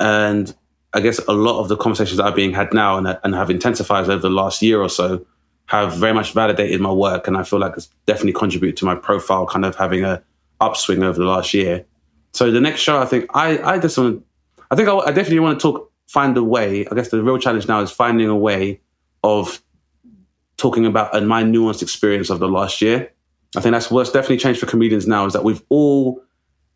[0.01, 0.53] And
[0.93, 3.49] I guess a lot of the conversations that are being had now and, and have
[3.49, 5.25] intensified over the last year or so
[5.67, 7.29] have very much validated my work.
[7.29, 10.21] And I feel like it's definitely contributed to my profile kind of having a
[10.61, 11.87] upswing over the last year.
[12.33, 14.27] So the next show, I think I, I just want,
[14.69, 16.87] I think I, I definitely want to talk, find a way.
[16.87, 18.81] I guess the real challenge now is finding a way
[19.25, 19.63] of
[20.57, 23.13] talking about and my nuanced experience of the last year.
[23.57, 26.23] I think that's what's definitely changed for comedians now is that we've all,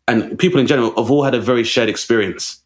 [0.07, 2.61] and people in general, have all had a very shared experience.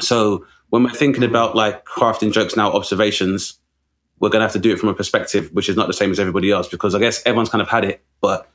[0.00, 1.30] So when we're thinking mm-hmm.
[1.30, 3.58] about like crafting jokes now, observations,
[4.20, 6.10] we're going to have to do it from a perspective which is not the same
[6.10, 8.50] as everybody else because I guess everyone's kind of had it, but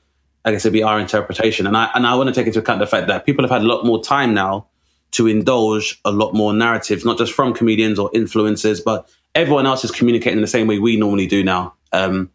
[0.45, 1.65] I guess it'd be our interpretation.
[1.65, 3.61] And I and I want to take into account the fact that people have had
[3.61, 4.67] a lot more time now
[5.13, 9.83] to indulge a lot more narratives, not just from comedians or influencers, but everyone else
[9.83, 11.73] is communicating in the same way we normally do now.
[11.91, 12.31] Um,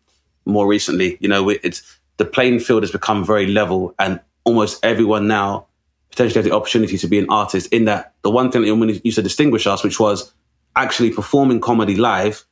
[0.46, 5.26] more recently, you know, it's the playing field has become very level, and almost everyone
[5.28, 5.66] now
[6.10, 7.72] potentially has the opportunity to be an artist.
[7.72, 10.32] In that, the one thing that used to distinguish us, which was
[10.74, 12.44] actually performing comedy live,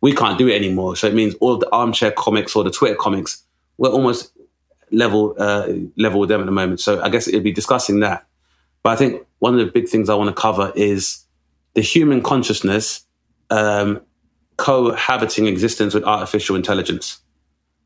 [0.00, 0.96] we can't do it anymore.
[0.96, 3.42] So it means all of the armchair comics or the Twitter comics,
[3.76, 4.32] we're almost
[4.90, 6.80] level uh, level with them at the moment.
[6.80, 8.26] So I guess it'd be discussing that.
[8.82, 11.22] But I think one of the big things I want to cover is
[11.74, 13.04] the human consciousness
[13.50, 14.00] um,
[14.56, 17.18] cohabiting existence with artificial intelligence.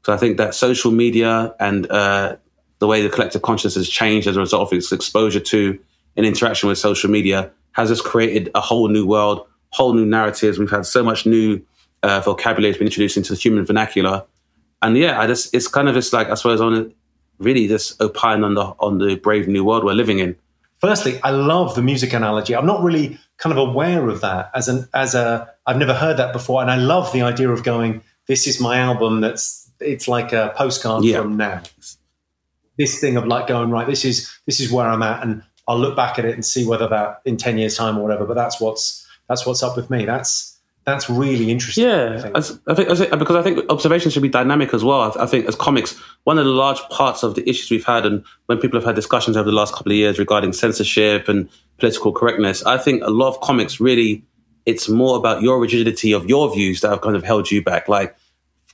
[0.05, 2.37] So I think that social media and uh,
[2.79, 5.77] the way the collective consciousness has changed as a result of its exposure to
[6.16, 10.61] and interaction with social media has just created a whole new world, whole new narratives.
[10.61, 11.61] We've had so much new
[12.05, 14.25] uh, vocabulary has been introduced into the human vernacular,
[14.81, 16.94] and yeah, I just it's kind of just like I suppose on
[17.38, 20.37] really just opine on the on the brave new world we're living in.
[20.81, 22.55] Firstly, I love the music analogy.
[22.55, 26.17] I'm not really kind of aware of that as an as a I've never heard
[26.19, 28.03] that before, and I love the idea of going.
[28.27, 29.21] This is my album.
[29.21, 31.23] That's it's like a postcard Yeah.
[31.23, 31.62] from now.
[32.77, 33.87] This thing of like going right.
[33.87, 36.64] This is this is where I'm at, and I'll look back at it and see
[36.64, 38.25] whether that in ten years time or whatever.
[38.25, 40.05] But that's what's that's what's up with me.
[40.05, 40.48] That's
[40.88, 41.85] that's really interesting.
[41.85, 42.37] I Yeah, think.
[42.37, 45.01] as, I think as it- because I think observation should be dynamic as well.
[45.03, 48.05] I, I think as comics, one of the large parts of the issues we've had,
[48.07, 51.48] and when people have had discussions over the last couple of years regarding censorship and
[51.79, 54.22] political correctness, I think a lot of comics really
[54.66, 57.88] it's more about your rigidity of your views that have kind of held you back.
[57.88, 58.14] Like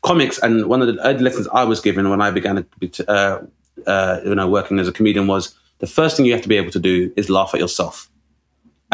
[0.03, 2.67] comics, and one of the lessons I was given when I began
[3.09, 3.39] uh,
[3.87, 6.57] uh, you know, working as a comedian was the first thing you have to be
[6.57, 8.11] able to do is laugh at yourself.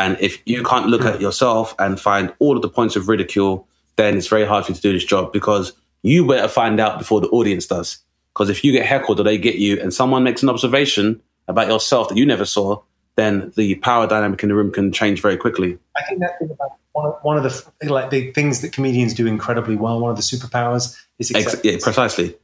[0.01, 1.23] And if you can't look at hmm.
[1.23, 4.77] yourself and find all of the points of ridicule, then it's very hard for you
[4.77, 7.99] to do this job because you better find out before the audience does.
[8.33, 11.69] Because if you get heckled or they get you and someone makes an observation about
[11.69, 12.81] yourself that you never saw,
[13.17, 15.77] then the power dynamic in the room can change very quickly.
[15.97, 19.13] I think that thing about one of, one of the like the things that comedians
[19.13, 20.01] do incredibly well.
[20.01, 22.37] One of the superpowers is Ex- yeah, precisely.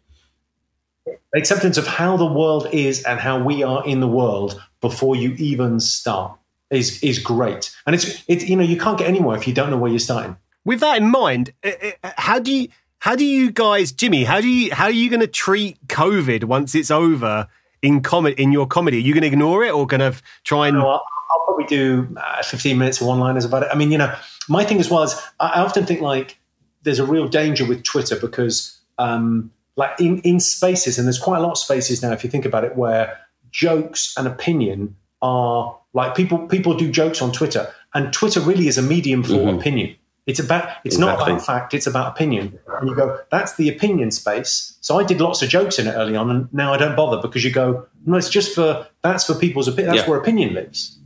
[1.34, 5.32] acceptance of how the world is and how we are in the world before you
[5.38, 6.36] even start
[6.70, 7.74] is is great.
[7.86, 9.98] And it's it's you know you can't get anywhere if you don't know where you're
[9.98, 10.36] starting.
[10.64, 11.70] With that in mind, uh,
[12.02, 14.24] uh, how do you how do you guys, Jimmy?
[14.24, 17.48] How do you how are you going to treat COVID once it's over
[17.82, 18.98] in com- in your comedy?
[18.98, 22.16] Are you going to ignore it or going to try and I'll, I'll probably do
[22.16, 23.68] uh, 15 minutes of one-liners about it.
[23.72, 24.14] I mean, you know,
[24.48, 26.38] my thing as well is I, I often think like
[26.82, 31.38] there's a real danger with Twitter because um, like in, in spaces, and there's quite
[31.38, 33.18] a lot of spaces now if you think about it, where
[33.50, 38.78] jokes and opinion are like people people do jokes on Twitter, and Twitter really is
[38.78, 39.58] a medium for mm-hmm.
[39.58, 39.96] opinion.
[40.26, 41.32] It's about it's not Exactly.
[41.34, 42.58] about fact, it's about opinion.
[42.80, 44.76] And you go, that's the opinion space.
[44.80, 47.22] So I did lots of jokes in it early on, and now I don't bother
[47.22, 49.94] because you go, no, it's just for that's for people's opinion.
[49.94, 50.10] That's Yeah.
[50.10, 50.98] where opinion lives.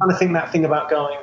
[0.00, 1.18] And I think that thing about going,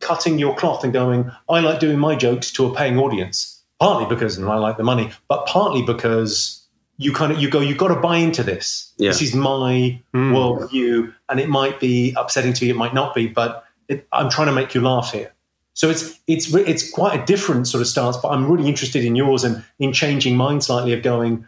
[0.00, 4.06] cutting your cloth and going, I like doing my jokes to a paying audience, partly
[4.06, 6.59] because and I like the money, but partly because
[7.00, 8.92] you kind of you go, you've got to buy into this.
[8.98, 9.08] Yeah.
[9.08, 13.26] This is my worldview, and it might be upsetting to you, it might not be,
[13.26, 15.32] but it, I'm trying to make you laugh here.
[15.72, 19.16] So it's it's it's quite a different sort of stance, but I'm really interested in
[19.16, 21.46] yours and in changing mine slightly of going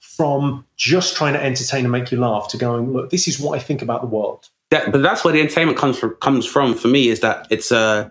[0.00, 3.58] from just trying to entertain and make you laugh to going, look, this is what
[3.58, 4.48] I think about the world.
[4.70, 6.14] that, but that's where the entertainment comes from.
[6.22, 8.08] Comes from for me is that it's Uh,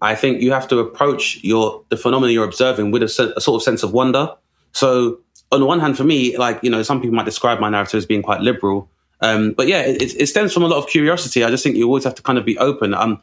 [0.00, 3.56] I think you have to approach your the phenomenon you're observing with a, a sort
[3.56, 4.30] of sense of wonder.
[4.72, 5.18] So
[5.52, 7.98] on the one hand, for me, like you know, some people might describe my narrative
[7.98, 11.44] as being quite liberal, um, but yeah, it, it stems from a lot of curiosity.
[11.44, 12.94] I just think you always have to kind of be open.
[12.94, 13.22] Um,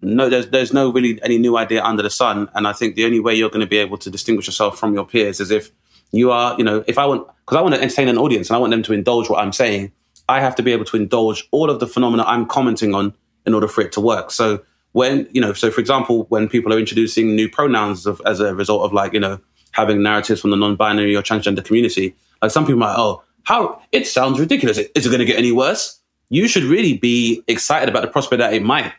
[0.00, 3.04] no, there's there's no really any new idea under the sun, and I think the
[3.04, 5.70] only way you're going to be able to distinguish yourself from your peers is if
[6.12, 8.56] you are, you know, if I want because I want to entertain an audience and
[8.56, 9.92] I want them to indulge what I'm saying,
[10.28, 13.14] I have to be able to indulge all of the phenomena I'm commenting on
[13.46, 14.30] in order for it to work.
[14.30, 18.40] So when you know, so for example, when people are introducing new pronouns of, as
[18.40, 19.38] a result of like you know
[19.76, 24.06] having narratives from the non-binary or transgender community, like some people like, oh, how it
[24.06, 24.78] sounds ridiculous.
[24.78, 26.00] Is it going to get any worse?
[26.30, 28.92] You should really be excited about the prospect that it might.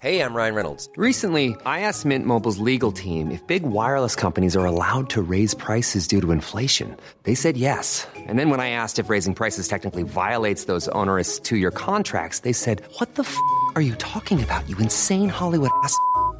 [0.00, 0.88] Hey, I'm Ryan Reynolds.
[0.94, 5.54] Recently, I asked Mint Mobile's legal team if big wireless companies are allowed to raise
[5.54, 6.96] prices due to inflation.
[7.24, 8.06] They said yes.
[8.14, 12.40] And then when I asked if raising prices technically violates those onerous two year contracts,
[12.40, 13.36] they said, What the f
[13.74, 15.98] are you talking about, you insane Hollywood ass?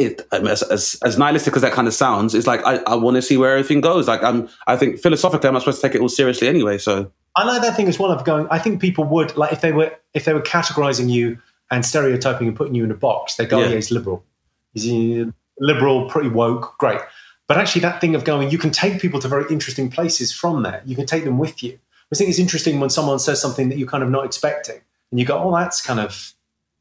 [0.00, 2.94] it I as, as as nihilistic as that kind of sounds, it's like I, I
[2.94, 4.08] want to see where everything goes.
[4.08, 6.78] Like I'm, I think philosophically, I'm not supposed to take it all seriously anyway.
[6.78, 8.48] So I like that thing as well of going.
[8.50, 11.38] I think people would like if they were if they were categorizing you
[11.70, 13.36] and stereotyping and putting you in a box.
[13.36, 13.68] They go, Yeah.
[13.68, 14.24] yeah, he's liberal.
[14.74, 17.00] He's uh, liberal, pretty woke, great.
[17.46, 20.62] But actually, that thing of going, you can take people to very interesting places from
[20.62, 20.82] there.
[20.86, 21.78] You can take them with you.
[22.12, 25.20] I think it's interesting when someone says something that you're kind of not expecting, and
[25.20, 26.32] you go, "Oh, that's kind of."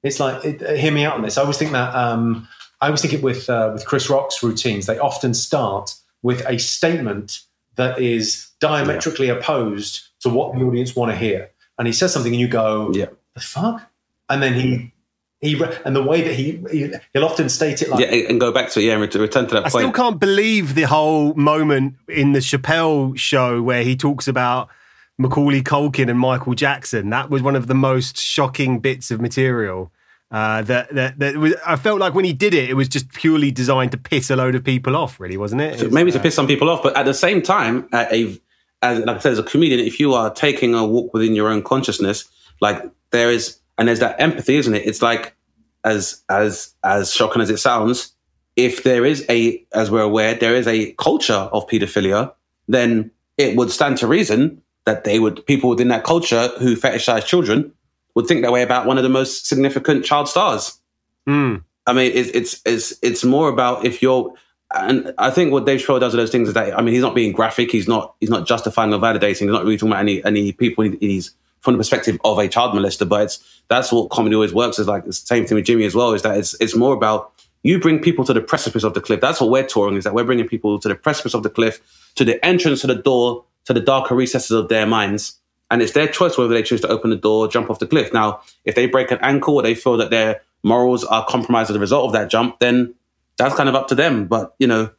[0.01, 1.37] It's like, it, uh, hear me out on this.
[1.37, 1.93] I always think that.
[1.93, 2.47] Um,
[2.81, 4.85] I always think it with uh, with Chris Rock's routines.
[4.85, 7.41] They often start with a statement
[7.75, 12.33] that is diametrically opposed to what the audience want to hear, and he says something,
[12.33, 13.89] and you go, yeah, the fuck?
[14.29, 14.93] And then he
[15.41, 18.51] he and the way that he, he he'll often state it like yeah, and go
[18.51, 19.83] back to it yeah, and ret- return to that I point.
[19.83, 24.69] still can't believe the whole moment in the Chappelle show where he talks about
[25.17, 27.09] Macaulay Culkin and Michael Jackson.
[27.09, 29.91] That was one of the most shocking bits of material.
[30.31, 33.09] Uh, that that that was, I felt like when he did it, it was just
[33.09, 35.19] purely designed to piss a load of people off.
[35.19, 35.91] Really, wasn't it?
[35.91, 38.39] Maybe uh, to piss some people off, but at the same time, a
[38.81, 41.49] as like I said, as a comedian, if you are taking a walk within your
[41.49, 42.25] own consciousness,
[42.61, 44.85] like there is, and there's that empathy, isn't it?
[44.85, 45.35] It's like
[45.83, 48.13] as as as shocking as it sounds,
[48.55, 52.33] if there is a, as we're aware, there is a culture of paedophilia,
[52.67, 57.25] then it would stand to reason that they would people within that culture who fetishize
[57.25, 57.73] children
[58.15, 60.77] would think that way about one of the most significant child stars.
[61.25, 61.57] Hmm.
[61.87, 64.33] I mean, it's it's it's it's more about if you're,
[64.75, 67.03] and I think what Dave Chappelle does with those things is that I mean, he's
[67.03, 70.01] not being graphic, he's not he's not justifying or validating, he's not really talking about
[70.01, 70.83] any any people.
[70.83, 74.79] He's from the perspective of a child molester, but it's that's what comedy always works.
[74.79, 76.13] Is like it's the same thing with Jimmy as well.
[76.13, 79.19] Is that it's it's more about you bring people to the precipice of the cliff.
[79.19, 79.97] That's what we're touring.
[79.97, 81.81] Is that we're bringing people to the precipice of the cliff,
[82.15, 85.35] to the entrance to the door, to the darker recesses of their minds.
[85.71, 88.11] And it's their choice whether they choose to open the door, jump off the cliff.
[88.11, 91.75] Now, if they break an ankle or they feel that their morals are compromised as
[91.75, 92.95] a result of that jump, then
[93.37, 94.25] that's kind of up to them.
[94.25, 94.89] But you know,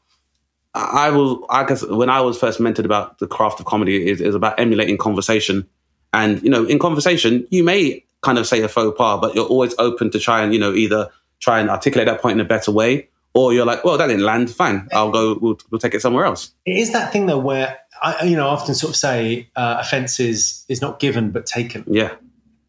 [0.75, 1.47] I will.
[1.51, 4.59] I guess when I was first mentored about the craft of comedy, is is about
[4.61, 5.69] emulating conversation.
[6.13, 9.47] And you know, in conversation, you may kind of say a faux pas, but you're
[9.47, 11.11] always open to try and you know either
[11.41, 14.25] try and articulate that point in a better way, or you're like, well, that didn't
[14.25, 14.51] land.
[14.51, 15.39] Fine, I'll go.
[15.41, 16.53] We'll, we'll take it somewhere else.
[16.65, 20.21] it is that thing though where I you know often sort of say uh, offense
[20.21, 21.85] is is not given but taken.
[21.87, 22.15] Yeah,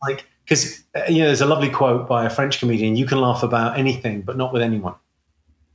[0.01, 3.21] Like because uh, you know, there's a lovely quote by a French comedian: "You can
[3.21, 4.95] laugh about anything, but not with anyone."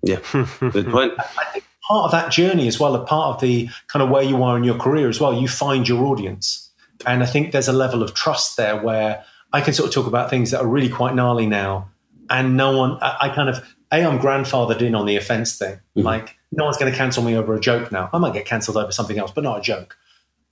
[0.03, 1.15] Yeah, good point.
[1.19, 4.23] I think part of that journey as well, a part of the kind of where
[4.23, 6.71] you are in your career as well, you find your audience,
[7.07, 10.07] and I think there's a level of trust there where I can sort of talk
[10.07, 11.89] about things that are really quite gnarly now,
[12.29, 15.75] and no one, I, I kind of, a, I'm grandfathered in on the offence thing.
[15.75, 16.03] Mm-hmm.
[16.03, 18.11] Like, no one's going to cancel me over a joke now.
[18.13, 19.97] I might get cancelled over something else, but not a joke.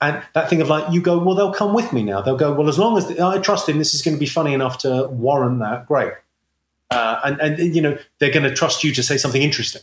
[0.01, 2.21] And that thing of like, you go, well, they'll come with me now.
[2.21, 4.53] They'll go, well, as long as I trust him, this is going to be funny
[4.53, 5.87] enough to warrant that.
[5.87, 6.13] Great.
[6.91, 9.81] Uh, and, and, you know, they're going to trust you to say something interesting.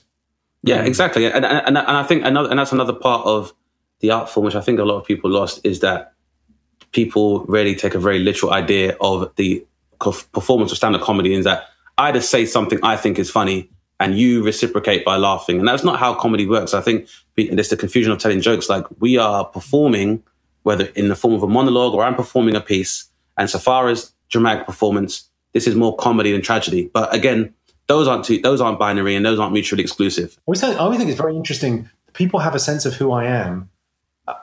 [0.62, 1.26] Yeah, exactly.
[1.26, 3.52] And, and, and I think another, and that's another part of
[4.00, 6.12] the art form, which I think a lot of people lost, is that
[6.92, 9.66] people really take a very literal idea of the
[9.98, 11.68] performance of stand-up comedy is that
[12.02, 15.58] I just say something I think is funny and you reciprocate by laughing.
[15.60, 16.74] And that's not how comedy works.
[16.74, 18.68] I think there's the confusion of telling jokes.
[18.68, 20.22] Like we are performing,
[20.64, 23.04] whether in the form of a monologue or I'm performing a piece.
[23.38, 26.90] And so far as dramatic performance, this is more comedy than tragedy.
[26.92, 27.54] But again,
[27.86, 30.36] those aren't two, those aren't binary and those aren't mutually exclusive.
[30.38, 31.88] I always think, I always think it's very interesting.
[32.14, 33.68] People have a sense of who I am,
[34.26, 34.34] uh,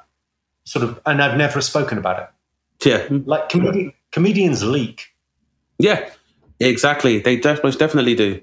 [0.66, 2.30] sort of, and I've never spoken about it.
[2.88, 5.08] Yeah, Like comedi- comedians leak.
[5.80, 6.10] yeah,
[6.60, 7.20] exactly.
[7.20, 8.42] They def- most definitely do.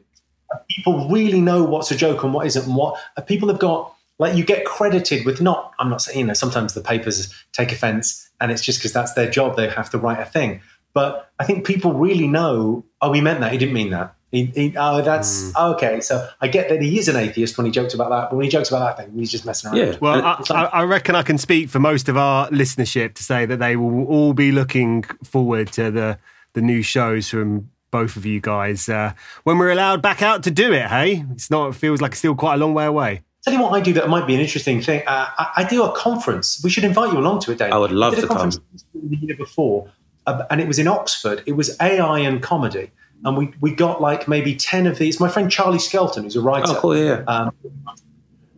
[0.68, 3.92] People really know what's a joke and what isn't, and what uh, people have got.
[4.18, 5.72] Like you get credited with not.
[5.78, 6.32] I'm not saying you know.
[6.34, 9.56] Sometimes the papers take offence, and it's just because that's their job.
[9.56, 10.60] They have to write a thing.
[10.94, 12.84] But I think people really know.
[13.02, 13.52] Oh, he meant that.
[13.52, 14.14] He didn't mean that.
[14.32, 16.00] He, he, oh, that's oh, okay.
[16.00, 18.44] So I get that he is an atheist when he jokes about that, but when
[18.44, 19.78] he jokes about that thing, he's just messing around.
[19.78, 19.96] Yeah.
[20.00, 23.22] Well, I, like- I I reckon I can speak for most of our listenership to
[23.22, 26.18] say that they will all be looking forward to the
[26.54, 29.12] the new shows from both of you guys uh,
[29.44, 30.86] when we're allowed back out to do it.
[30.86, 31.68] Hey, it's not.
[31.70, 33.22] It feels like it's still quite a long way away.
[33.44, 35.02] Tell you what I do that might be an interesting thing.
[35.06, 36.60] Uh, I, I do a conference.
[36.64, 37.72] We should invite you along to it, Dave.
[37.72, 38.50] I would love did a to come.
[38.50, 39.88] The year before,
[40.26, 41.42] uh, and it was in Oxford.
[41.46, 42.90] It was AI and comedy,
[43.24, 45.20] and we we got like maybe ten of these.
[45.20, 46.96] My friend Charlie Skelton, who's a writer, Oh, cool.
[46.96, 47.22] Yeah.
[47.28, 47.52] um,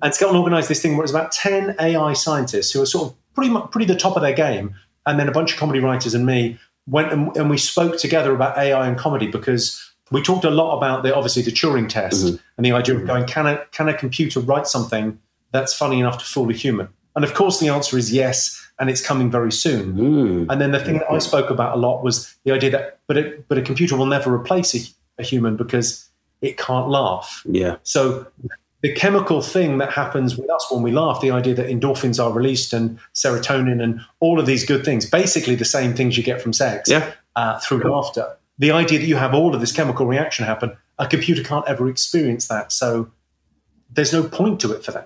[0.01, 3.09] and Skelton organised this thing where it was about ten AI scientists who were sort
[3.11, 4.75] of pretty much pretty the top of their game,
[5.07, 6.59] and then a bunch of comedy writers and me
[6.89, 10.77] went and, and we spoke together about AI and comedy because we talked a lot
[10.77, 12.37] about the obviously the Turing test Mm-hmm.
[12.57, 15.19] and the idea of going can a can a computer write something
[15.53, 16.89] that's funny enough to fool a human?
[17.17, 19.95] And of course, the answer is yes, and it's coming very soon.
[19.95, 20.47] Mm.
[20.49, 23.19] And then the thing that I spoke about a lot was the idea that but
[23.19, 24.81] a, but a computer will never replace a,
[25.19, 26.09] a human because
[26.43, 27.43] it can't laugh.
[27.45, 27.77] Yeah.
[27.83, 28.27] So
[28.83, 32.33] the chemical thing that happens with us when we laugh, the idea that endorphins are
[32.33, 36.41] released and serotonin and all of these good things, basically the same things you get
[36.41, 37.13] from sex Yeah.
[37.35, 38.37] uh, through laughter.
[38.59, 41.89] The idea that you have all of this chemical reaction happen, a computer can't ever
[41.89, 42.73] experience that.
[42.73, 43.11] So
[43.91, 45.05] there's no point to it for them.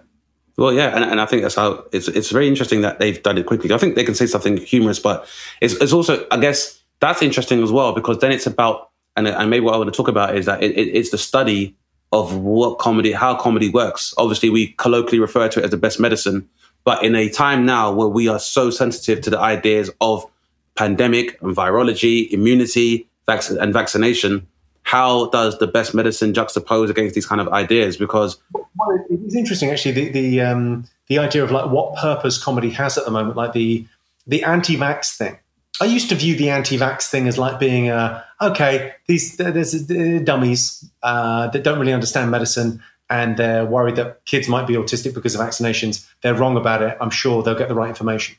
[0.58, 2.08] Well, yeah, and, and I think that's how it's.
[2.08, 3.72] It's very interesting that they've done it quickly.
[3.72, 5.26] I think they can say something humorous, but
[5.62, 9.48] it's, it's also, I guess, that's interesting as well because then it's about, and, and
[9.48, 11.74] maybe what I want to talk about is that it, it, it's the study
[12.12, 14.14] of what comedy, how comedy works.
[14.18, 16.48] Obviously, we colloquially refer to it as the best medicine,
[16.84, 20.26] but in a time now where we are so sensitive to the ideas of
[20.74, 24.46] pandemic and virology, immunity, vac- and vaccination,
[24.82, 27.96] how does the best medicine juxtapose against these kind of ideas?
[27.96, 32.70] Because Well, it's interesting actually the the um, the idea of like what purpose comedy
[32.70, 33.86] has at the moment, like the
[34.26, 35.38] the anti-vax thing.
[35.80, 38.94] I used to view the anti-vax thing as like being uh, okay.
[39.06, 44.48] These there's uh, dummies uh, that don't really understand medicine and they're worried that kids
[44.48, 46.08] might be autistic because of vaccinations.
[46.22, 46.96] They're wrong about it.
[47.00, 48.36] I'm sure they'll get the right information.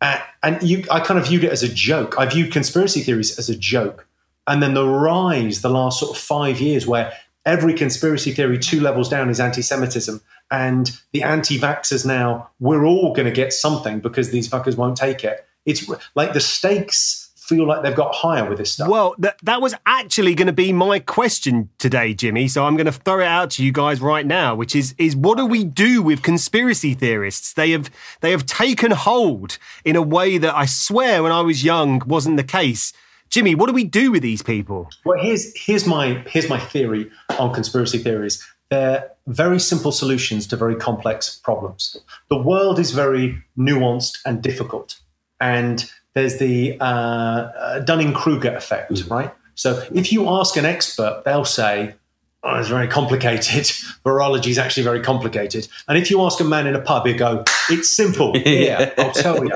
[0.00, 2.18] Uh, and you, I kind of viewed it as a joke.
[2.18, 4.06] I viewed conspiracy theories as a joke.
[4.46, 7.12] And then the rise, the last sort of five years, where
[7.44, 10.20] every conspiracy theory two levels down is anti-Semitism,
[10.50, 15.24] and the anti-vaxxers now we're all going to get something because these fuckers won't take
[15.24, 15.46] it.
[15.66, 18.88] It's like the stakes feel like they've got higher with this stuff.
[18.88, 22.48] Well, that that was actually going to be my question today, Jimmy.
[22.48, 25.14] So I'm going to throw it out to you guys right now, which is is
[25.14, 27.52] what do we do with conspiracy theorists?
[27.52, 27.90] They have
[28.20, 32.36] they have taken hold in a way that I swear when I was young wasn't
[32.36, 32.92] the case.
[33.30, 34.88] Jimmy, what do we do with these people?
[35.04, 38.44] Well, here's here's my here's my theory on conspiracy theories.
[38.70, 41.96] They're very simple solutions to very complex problems.
[42.28, 44.98] The world is very nuanced and difficult,
[45.40, 49.32] and there's the uh, uh, Dunning Kruger effect, right?
[49.54, 51.94] So if you ask an expert, they'll say,
[52.42, 53.64] "Oh, it's very complicated.
[54.04, 57.18] Virology is actually very complicated." And if you ask a man in a pub, he'll
[57.18, 58.32] go, "It's simple.
[58.46, 59.50] Yeah, I'll tell you."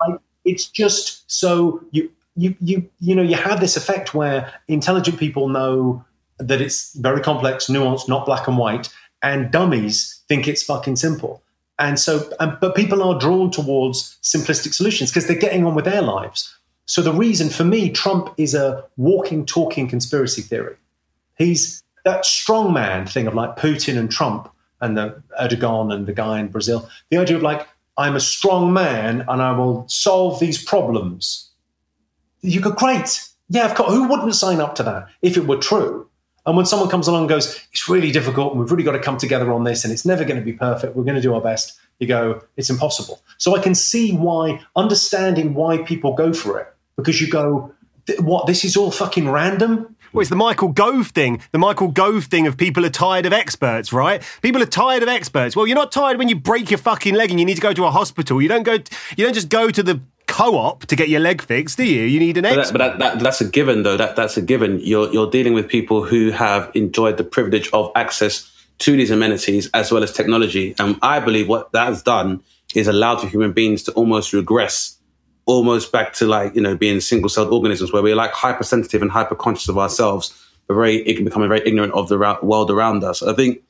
[0.00, 5.18] Like, it's just so you you you you know you have this effect where intelligent
[5.18, 6.04] people know
[6.38, 8.88] that it's very complex, nuanced, not black and white,
[9.22, 11.41] and dummies think it's fucking simple.
[11.82, 15.84] And so, and, but people are drawn towards simplistic solutions because they're getting on with
[15.84, 16.56] their lives.
[16.86, 20.76] So the reason for me, Trump is a walking, talking conspiracy theory.
[21.36, 24.48] He's that strongman thing of like Putin and Trump
[24.80, 26.88] and the Erdogan and the guy in Brazil.
[27.10, 27.66] The idea of like,
[27.96, 31.50] I'm a strong man and I will solve these problems.
[32.42, 33.28] You go, great.
[33.48, 33.90] Yeah, of course.
[33.92, 36.08] Who wouldn't sign up to that if it were true?
[36.44, 38.98] And when someone comes along and goes, it's really difficult and we've really got to
[38.98, 41.34] come together on this and it's never going to be perfect, we're going to do
[41.34, 43.20] our best, you go, it's impossible.
[43.38, 47.72] So I can see why, understanding why people go for it, because you go,
[48.18, 49.94] what, this is all fucking random?
[50.12, 51.40] Well, it's the Michael Gove thing.
[51.52, 54.22] The Michael Gove thing of people are tired of experts, right?
[54.42, 55.56] People are tired of experts.
[55.56, 57.72] Well, you're not tired when you break your fucking leg and you need to go
[57.72, 58.42] to a hospital.
[58.42, 58.74] You don't go.
[59.16, 62.02] You don't just go to the co-op to get your leg fixed, do you?
[62.02, 62.72] You need an expert.
[62.72, 63.96] But, that, but that, that, that's a given, though.
[63.96, 64.80] That that's a given.
[64.80, 68.48] You're you're dealing with people who have enjoyed the privilege of access
[68.78, 72.42] to these amenities as well as technology, and I believe what that has done
[72.74, 74.98] is allowed for human beings to almost regress
[75.46, 79.10] almost back to like you know being single celled organisms where we're like hypersensitive and
[79.10, 80.32] hyper conscious of ourselves
[80.68, 83.60] but very it can become very ignorant of the world around us i think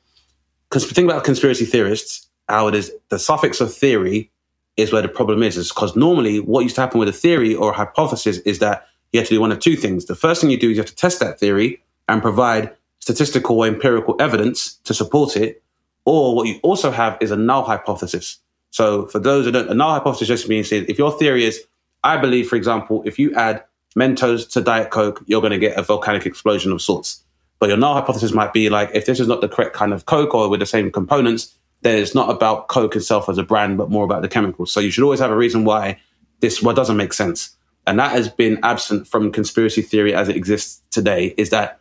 [0.69, 4.31] because the thing about conspiracy theorists how it is the suffix of theory
[4.77, 7.55] is where the problem is is because normally what used to happen with a theory
[7.55, 10.05] or a hypothesis is that you have to do one of two things.
[10.05, 13.59] The first thing you do is you have to test that theory and provide statistical
[13.59, 15.61] or empirical evidence to support it.
[16.05, 18.39] Or what you also have is a null hypothesis.
[18.71, 21.63] So for those who don't, a null hypothesis just means if your theory is,
[22.03, 23.63] I believe, for example, if you add
[23.95, 27.23] Mentos to Diet Coke, you're going to get a volcanic explosion of sorts.
[27.59, 30.05] But your null hypothesis might be like, if this is not the correct kind of
[30.05, 33.77] Coke or with the same components, then it's not about Coke itself as a brand,
[33.77, 34.71] but more about the chemicals.
[34.71, 35.99] So you should always have a reason why
[36.39, 37.55] this what doesn't make sense.
[37.85, 41.79] And that has been absent from conspiracy theory as it exists today, is that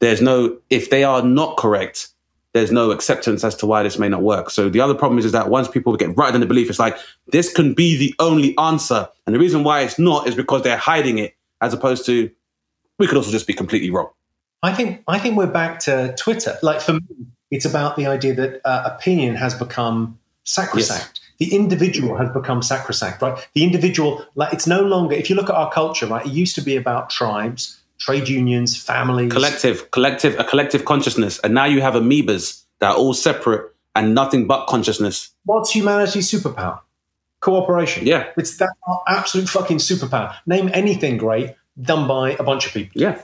[0.00, 2.08] there's no, if they are not correct,
[2.52, 4.50] there's no acceptance as to why this may not work.
[4.50, 6.78] So the other problem is, is that once people get right in the belief, it's
[6.78, 6.96] like
[7.28, 9.08] this can be the only answer.
[9.26, 12.30] And the reason why it's not is because they're hiding it, as opposed to
[12.98, 14.10] we could also just be completely wrong.
[14.62, 16.58] I think I think we're back to Twitter.
[16.62, 17.00] Like for me,
[17.50, 21.20] it's about the idea that uh, opinion has become sacrosanct.
[21.22, 21.48] Yes.
[21.50, 23.48] The individual has become sacrosanct, right?
[23.54, 25.14] The individual, like it's no longer.
[25.14, 28.80] If you look at our culture, right, it used to be about tribes trade unions,
[28.80, 33.74] families, collective, collective, a collective consciousness, and now you have amoebas that are all separate
[33.94, 35.30] and nothing but consciousness.
[35.44, 36.80] What's humanity's superpower?
[37.40, 38.06] Cooperation.
[38.06, 38.70] Yeah, it's that
[39.06, 40.34] absolute fucking superpower.
[40.46, 43.00] Name anything great done by a bunch of people.
[43.00, 43.22] Yeah.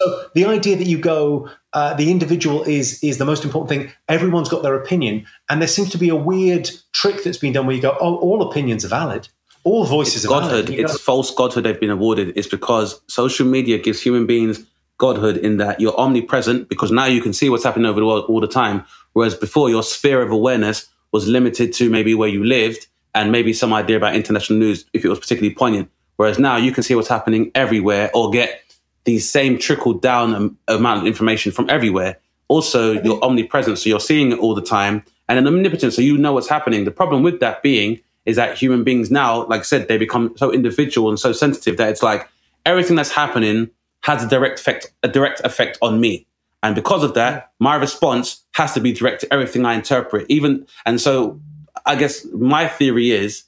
[0.00, 3.92] So the idea that you go, uh, the individual is is the most important thing.
[4.08, 7.66] Everyone's got their opinion, and there seems to be a weird trick that's been done
[7.66, 9.28] where you go, oh, all opinions are valid
[9.64, 10.70] all voices it's godhood.
[10.70, 12.32] It's false godhood they've been awarded.
[12.36, 14.64] It's because social media gives human beings
[14.98, 18.24] godhood in that you're omnipresent because now you can see what's happening over the world
[18.28, 18.84] all the time.
[19.12, 23.52] Whereas before, your sphere of awareness was limited to maybe where you lived and maybe
[23.52, 25.90] some idea about international news if it was particularly poignant.
[26.16, 28.62] Whereas now you can see what's happening everywhere or get
[29.04, 32.18] the same trickle down amount of information from everywhere.
[32.48, 36.18] Also, you're omnipresent, so you're seeing it all the time, and an omnipotent, so you
[36.18, 36.84] know what's happening.
[36.84, 40.34] The problem with that being is that human beings now, like I said, they become
[40.36, 42.28] so individual and so sensitive that it's like
[42.66, 43.70] everything that's happening
[44.02, 46.26] has a direct effect, a direct effect on me.
[46.62, 50.26] And because of that, my response has to be direct to everything I interpret.
[50.28, 51.40] Even and so
[51.86, 53.44] I guess my theory is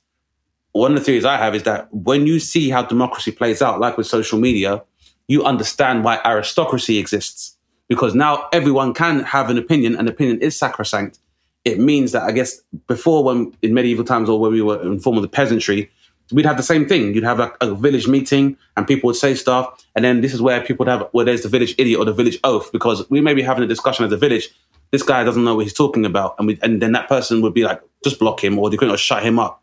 [0.73, 3.79] one of the theories I have is that when you see how democracy plays out,
[3.79, 4.83] like with social media,
[5.29, 7.57] you understand why aristocracy exists.
[7.89, 11.19] Because now everyone can have an opinion, and opinion is sacrosanct
[11.65, 15.01] it means that I guess before, when in medieval times or when we were in
[15.01, 15.91] form of the peasantry,
[16.31, 17.15] we'd have the same thing.
[17.15, 19.85] You'd have a, a, village meeting and people would say stuff.
[19.97, 22.13] And then this is where people would have, where there's the village idiot or the
[22.13, 24.51] village oaf, because we may be having a discussion as a village.
[24.91, 26.35] This guy doesn't know what he's talking about.
[26.39, 28.99] And, we, and then that person would be like, just block him or they couldn't
[28.99, 29.63] shut him up.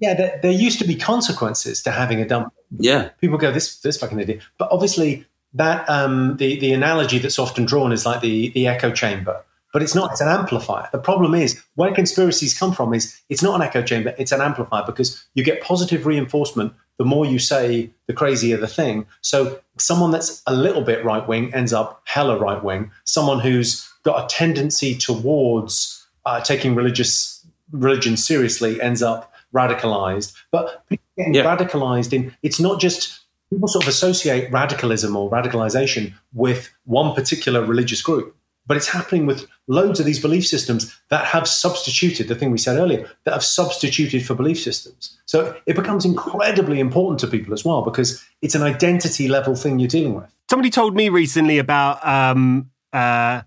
[0.00, 2.52] Yeah, there, there, used to be consequences to having a dump.
[2.76, 3.08] Yeah.
[3.20, 4.42] People go, this, this fucking idiot.
[4.58, 8.92] But obviously, that um, the, the analogy that's often drawn is like the, the echo
[8.92, 9.42] chamber
[9.72, 10.12] but it's not.
[10.12, 10.88] It's an amplifier.
[10.92, 14.14] The problem is where conspiracies come from is it's not an echo chamber.
[14.18, 16.72] It's an amplifier because you get positive reinforcement.
[16.96, 19.06] The more you say, the crazier the thing.
[19.20, 22.90] So someone that's a little bit right wing ends up hella right wing.
[23.04, 30.34] Someone who's got a tendency towards uh, taking religious religion seriously ends up radicalized.
[30.50, 30.84] But
[31.18, 31.44] getting yeah.
[31.44, 37.64] radicalized in it's not just people sort of associate radicalism or radicalization with one particular
[37.64, 38.34] religious group
[38.68, 42.58] but it's happening with loads of these belief systems that have substituted the thing we
[42.58, 45.18] said earlier, that have substituted for belief systems.
[45.24, 49.78] So it becomes incredibly important to people as well because it's an identity level thing
[49.78, 50.30] you're dealing with.
[50.50, 53.40] Somebody told me recently about um, uh,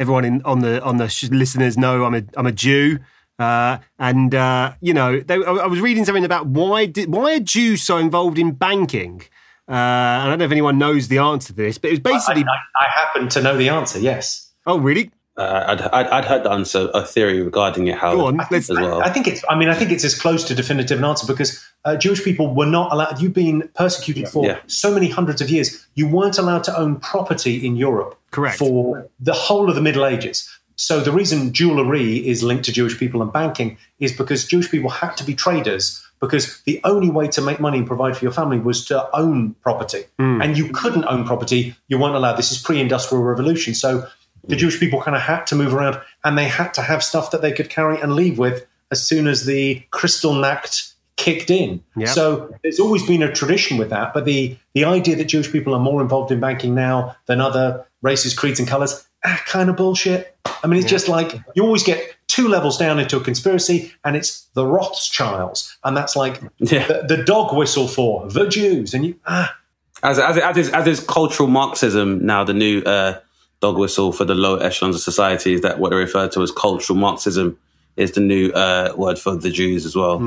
[0.00, 2.98] everyone in, on the on the listeners know I'm a I'm a Jew.
[3.38, 7.40] Uh, and uh, you know, they, I was reading something about why did, why are
[7.40, 9.22] Jews so involved in banking?
[9.68, 12.00] Uh, and I don't know if anyone knows the answer to this, but it was
[12.00, 12.44] basically.
[12.44, 13.98] I, I, I happen to know the answer.
[13.98, 14.52] Yes.
[14.66, 15.10] Oh, really?
[15.36, 18.46] Uh, I'd, I'd, I'd heard the answer, a theory regarding it, how Go on, as
[18.52, 19.02] let's- well.
[19.02, 19.42] I think it's.
[19.48, 22.54] I mean, I think it's as close to definitive an answer because uh, Jewish people
[22.54, 23.20] were not allowed.
[23.20, 24.60] You've been persecuted for Yeah.
[24.68, 25.84] so many hundreds of years.
[25.96, 28.16] You weren't allowed to own property in Europe.
[28.30, 28.58] Correct.
[28.58, 30.48] For the whole of the Middle Ages.
[30.76, 34.90] So the reason jewellery is linked to Jewish people and banking is because Jewish people
[34.90, 38.32] had to be traders because the only way to make money and provide for your
[38.32, 40.04] family was to own property.
[40.18, 40.40] Hmm.
[40.40, 41.76] And you couldn't own property.
[41.88, 42.36] You weren't allowed.
[42.36, 43.74] This is pre-industrial revolution.
[43.74, 44.08] So
[44.46, 44.60] the hmm.
[44.60, 47.42] Jewish people kind of had to move around and they had to have stuff that
[47.42, 51.82] they could carry and leave with as soon as the Kristallnacht kicked in.
[51.96, 52.08] Yep.
[52.08, 54.12] So there's always been a tradition with that.
[54.14, 57.86] But the, the idea that Jewish people are more involved in banking now than other
[58.02, 60.36] races, creeds, and colors, ah, kind of bullshit.
[60.62, 64.16] I mean, it's just like you always get two levels down into a conspiracy, and
[64.16, 65.76] it's the Rothschilds.
[65.84, 66.86] And that's like Yeah.
[66.86, 68.94] the, the dog whistle for the Jews.
[68.94, 69.54] And you, ah,
[70.02, 73.18] as as as is, as is cultural Marxism now the new uh,
[73.60, 76.50] dog whistle for the lower echelons of society is that what they refer to as
[76.50, 77.58] cultural Marxism
[77.96, 80.18] is the new uh, word for the Jews as well.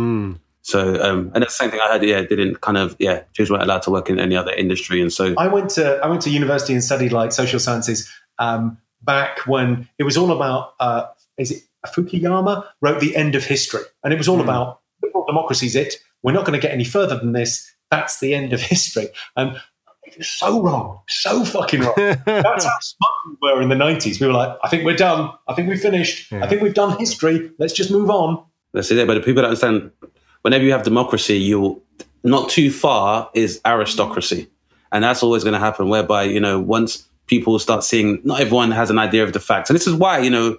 [0.61, 2.03] So um, and that's the same thing I heard.
[2.03, 5.11] Yeah, didn't kind of yeah Jews weren't allowed to work in any other industry, and
[5.13, 8.77] so I went to I went to university and studied like social sciences um,
[9.07, 11.07] back when it was all about uh,
[11.39, 15.75] is it Fukuyama wrote the end of history, and it was all about liberal democracy's
[15.75, 15.95] it.
[16.21, 17.71] We're not going to get any further than this.
[17.89, 19.59] That's the end of history, and
[20.03, 21.93] it was so wrong, so fucking wrong.
[22.25, 24.19] That's how smart we were in the nineties.
[24.19, 25.31] We were like, I think we're done.
[25.47, 26.31] I think we've finished.
[26.33, 27.51] I think we've done history.
[27.59, 28.43] Let's just move on.
[28.73, 29.07] that's it.
[29.07, 29.91] But the people don't understand.
[30.41, 31.81] Whenever you have democracy, you
[32.23, 34.49] not too far is aristocracy,
[34.91, 35.87] and that's always going to happen.
[35.87, 39.69] Whereby you know once people start seeing, not everyone has an idea of the facts,
[39.69, 40.57] and this is why you know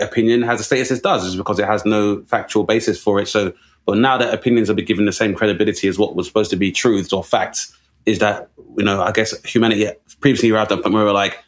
[0.00, 3.26] opinion has the status it does, is because it has no factual basis for it.
[3.26, 3.52] So,
[3.86, 6.56] but now that opinions are being given the same credibility as what was supposed to
[6.56, 9.88] be truths or facts, is that you know I guess humanity
[10.20, 11.38] previously arrived at a point where we were like,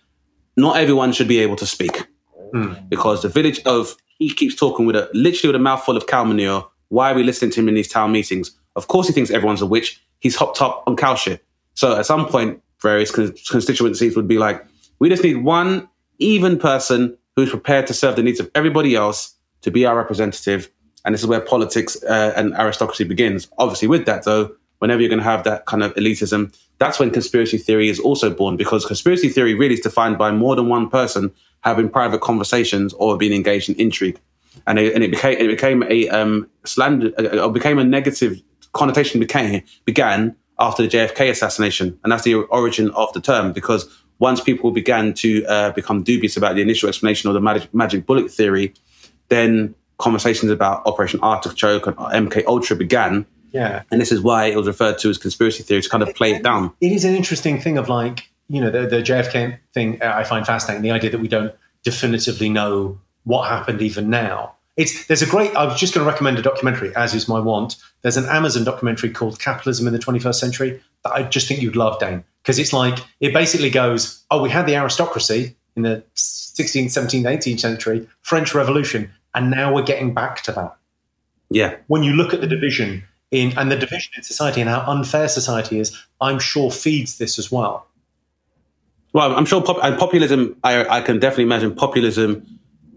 [0.57, 2.07] not everyone should be able to speak
[2.53, 2.75] hmm.
[2.89, 6.25] because the village of he keeps talking with a literally with a mouthful of cow
[6.25, 6.69] manure.
[6.89, 8.53] Why are we listening to him in these town meetings?
[8.77, 10.03] Of course, he thinks everyone's a witch.
[10.21, 11.45] He's hopped up on cow shit.
[11.75, 14.65] So at some point, various con- constituencies would be like,
[14.99, 19.35] we just need one even person who's prepared to serve the needs of everybody else
[19.63, 20.71] to be our representative.
[21.05, 23.49] And this is where politics uh, and aristocracy begins.
[23.59, 27.11] Obviously, with that though, whenever you're going to have that kind of elitism, that's when
[27.11, 30.89] conspiracy theory is also born because conspiracy theory really is defined by more than one
[30.89, 34.19] person having private conversations or being engaged in intrigue.
[34.67, 39.21] And it, and it became it became a um, slander, uh, became a negative connotation
[39.21, 43.83] became began after the JFK assassination, and that's the origin of the term because
[44.19, 48.07] once people began to uh, become dubious about the initial explanation of the magic, magic
[48.07, 48.73] bullet theory,
[49.29, 53.83] then conversations about Operation Artichoke and MK Ultra began, Yeah.
[53.91, 56.33] and this is why it was referred to as conspiracy theory to kind of play
[56.37, 56.73] it down.
[56.81, 60.25] it is an interesting thing of like you know the, the JFK thing uh, I
[60.25, 61.53] find fascinating the idea that we don't
[61.83, 66.11] definitively know what happened even now it's there's a great I was just going to
[66.11, 69.99] recommend a documentary as is my want there's an Amazon documentary called Capitalism in the
[69.99, 74.25] 21st Century that I just think you'd love Dane because it's like it basically goes
[74.31, 79.75] oh we had the aristocracy in the 16th 17th 18th century French Revolution and now
[79.75, 80.77] we're getting back to that
[81.51, 84.85] Yeah, when you look at the division in and the division in society and how
[84.87, 87.87] unfair society is, I'm sure feeds this as well.
[89.13, 92.47] Well, I'm sure pop- and populism, I, I can definitely imagine populism.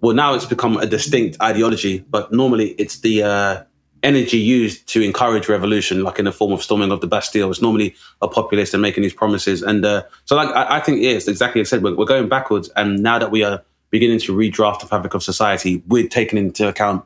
[0.02, 3.64] Well, now it's become a distinct ideology, but normally it's the uh,
[4.04, 7.50] energy used to encourage revolution, like in the form of storming of the Bastille.
[7.50, 9.62] It's normally a populist and making these promises.
[9.64, 12.30] And uh, so, like, I, I think, yeah, it's exactly I said, we're, we're going
[12.30, 12.70] backwards.
[12.76, 16.68] And now that we are beginning to redraft the fabric of society, we're taking into
[16.68, 17.04] account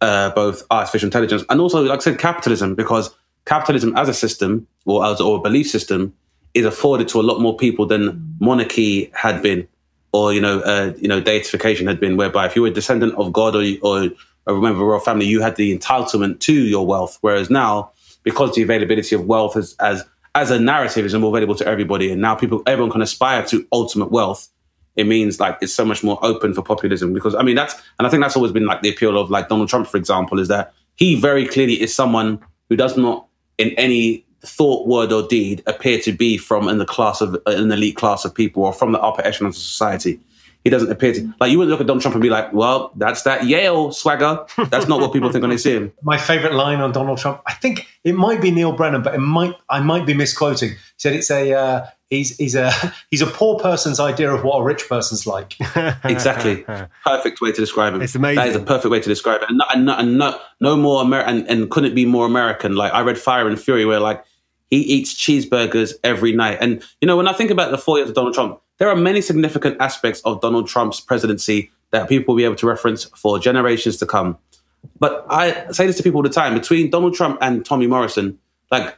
[0.00, 3.14] uh, both artificial intelligence and also, like I said, capitalism, because
[3.46, 6.12] capitalism as a system or as or a belief system
[6.54, 9.66] is afforded to a lot more people than monarchy had been,
[10.12, 12.16] or you know, uh, you know, deification had been.
[12.16, 14.10] Whereby, if you were a descendant of God or or
[14.46, 17.18] a member of royal family, you had the entitlement to your wealth.
[17.20, 17.92] Whereas now,
[18.22, 20.04] because the availability of wealth is, as
[20.34, 23.66] as a narrative is more available to everybody, and now people, everyone can aspire to
[23.72, 24.48] ultimate wealth.
[24.96, 28.06] It means like it's so much more open for populism because I mean that's and
[28.06, 30.48] I think that's always been like the appeal of like Donald Trump, for example, is
[30.48, 35.62] that he very clearly is someone who does not in any thought, word, or deed
[35.66, 38.92] appear to be from in the class of an elite class of people or from
[38.92, 40.20] the upper echelon of society.
[40.64, 42.92] He doesn't appear to like you wouldn't look at Donald Trump and be like, well,
[42.94, 44.44] that's that Yale swagger.
[44.68, 45.92] That's not what people think when they see him.
[46.02, 49.18] My favorite line on Donald Trump, I think it might be Neal Brennan, but it
[49.18, 50.70] might I might be misquoting.
[50.70, 52.70] He said it's a uh, he's he's a
[53.10, 55.56] he's a poor person's idea of what a rich person's like.
[56.04, 56.64] exactly,
[57.04, 58.02] perfect way to describe him.
[58.02, 58.36] It's amazing.
[58.36, 61.38] That is a perfect way to describe it, and, and, and no, no more American,
[61.38, 62.76] and, and couldn't be more American.
[62.76, 64.24] Like I read Fire and Fury, where like
[64.72, 68.08] he eats cheeseburgers every night, and you know when I think about the four years
[68.08, 72.38] of Donald Trump, there are many significant aspects of Donald Trump's presidency that people will
[72.38, 74.38] be able to reference for generations to come.
[74.98, 78.38] But I say this to people all the time: between Donald Trump and Tommy Morrison,
[78.70, 78.96] like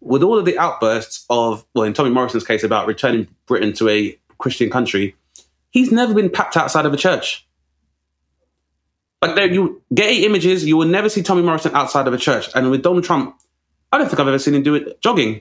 [0.00, 3.88] with all of the outbursts of, well, in Tommy Morrison's case about returning Britain to
[3.88, 5.16] a Christian country,
[5.70, 7.44] he's never been packed outside of a church.
[9.20, 12.48] Like there, you get images, you will never see Tommy Morrison outside of a church.
[12.54, 13.36] And with Donald Trump,
[13.96, 15.40] I don't think I've ever seen him do it jogging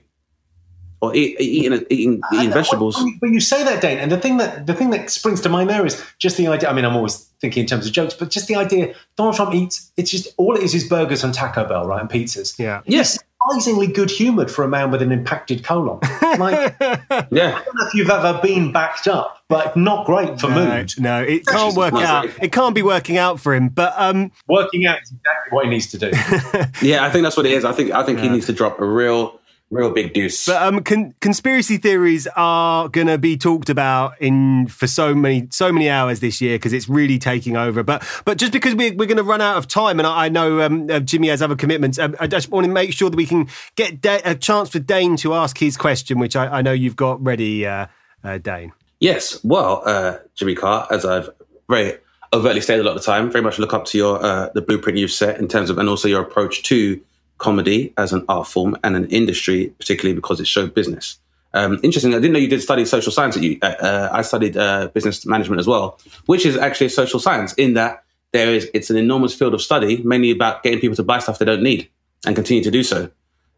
[1.01, 3.03] or eat, eating eating, eating vegetables.
[3.19, 5.69] But you say that, Dane, and the thing that the thing that springs to mind
[5.69, 6.69] there is just the idea.
[6.69, 9.53] I mean, I'm always thinking in terms of jokes, but just the idea Donald Trump
[9.53, 9.91] eats.
[9.97, 12.57] It's just all it is is burgers and Taco Bell, right, and pizzas.
[12.57, 12.81] Yeah.
[12.85, 13.19] Yes.
[13.47, 15.99] Surprisingly good humoured for a man with an impacted colon.
[16.39, 17.55] Like, Yeah.
[17.55, 20.91] I don't know if you've ever been backed up, but not great for No, mood.
[20.97, 22.29] no, it can't work not out.
[22.41, 23.69] It can't be working out for him.
[23.69, 26.11] But um, Working out is exactly what he needs to do.
[26.81, 27.63] Yeah, I think that's what it is.
[27.63, 29.39] I think I think he needs to drop a real,
[29.75, 30.45] real big deuce.
[30.45, 35.47] But um, con- conspiracy theories are going to be talked about in for so many
[35.51, 37.83] so many hours this year because it's really taking over.
[37.83, 40.29] But but just because we're, we're going to run out of time, and I, I
[40.29, 43.17] know um, uh, Jimmy has other commitments, um, I just want to make sure that
[43.17, 46.61] we can get da- a chance for Dane to ask his question, which I, I
[46.61, 47.87] know you've got ready, uh,
[48.23, 48.71] uh, Dane.
[48.99, 51.29] Yes, well, uh, Jimmy Carr, as I've
[51.69, 51.97] very
[52.33, 54.61] overtly stated a lot of the time, very much look up to your uh, the
[54.61, 57.01] blueprint you've set in terms of, and also your approach to
[57.37, 61.19] comedy as an art form and an industry, particularly because it's show business.
[61.53, 62.13] Um, interesting.
[62.13, 63.37] I didn't know you did study social science.
[63.37, 66.89] At you, uh, uh, I studied uh, business management as well, which is actually a
[66.89, 70.79] social science in that there is it's an enormous field of study, mainly about getting
[70.79, 71.89] people to buy stuff they don't need
[72.25, 73.09] and continue to do so,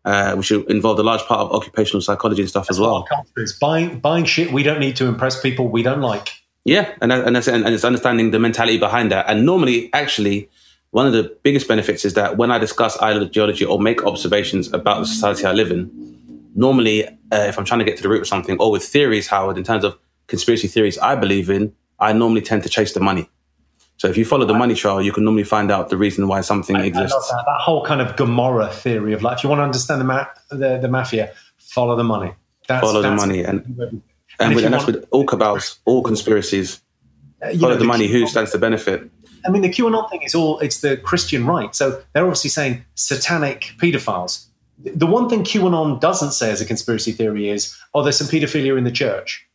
[0.05, 3.07] uh, which involved a large part of occupational psychology and stuff as well.
[3.59, 6.29] Buying buying shit we don't need to impress people we don't like.
[6.65, 9.25] Yeah, and and, that's, and it's understanding the mentality behind that.
[9.27, 10.49] And normally, actually,
[10.91, 14.99] one of the biggest benefits is that when I discuss ideology or make observations about
[14.99, 15.89] the society I live in,
[16.55, 19.27] normally, uh, if I'm trying to get to the root of something, or with theories,
[19.27, 22.99] Howard, in terms of conspiracy theories I believe in, I normally tend to chase the
[22.99, 23.29] money.
[23.97, 26.41] So if you follow the money trail, you can normally find out the reason why
[26.41, 27.31] something I exists.
[27.31, 30.05] that, that whole kind of Gomorrah theory of like, if you want to understand the
[30.05, 32.33] ma- the, the mafia, follow the money.
[32.67, 34.01] That's, Follow the money, and And
[34.39, 36.81] and, with, and that's with all cabals, all conspiracies.
[37.41, 38.07] uh, Follow know, the money.
[38.07, 39.09] Who stands to benefit?
[39.47, 41.73] I mean, the QAnon thing is all, it's the Christian right.
[41.73, 44.45] So they're obviously saying satanic pedophiles.
[44.83, 48.77] The one thing QAnon doesn't say as a conspiracy theory is, oh, there's some pedophilia
[48.77, 49.47] in the church.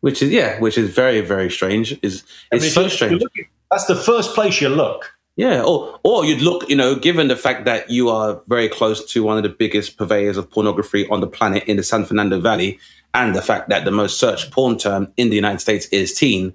[0.00, 1.98] Which is yeah, which is very very strange.
[2.02, 3.12] Is it's so strange.
[3.12, 5.14] you look at- that's the first place you look.
[5.36, 9.04] Yeah, or or you'd look, you know, given the fact that you are very close
[9.12, 12.40] to one of the biggest purveyors of pornography on the planet in the San Fernando
[12.40, 12.78] Valley,
[13.14, 16.52] and the fact that the most searched porn term in the United States is teen,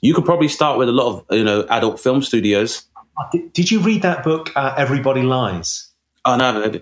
[0.00, 2.84] you could probably start with a lot of you know adult film studios.
[3.32, 5.90] Did, did you read that book, uh, Everybody Lies?
[6.24, 6.80] Oh no,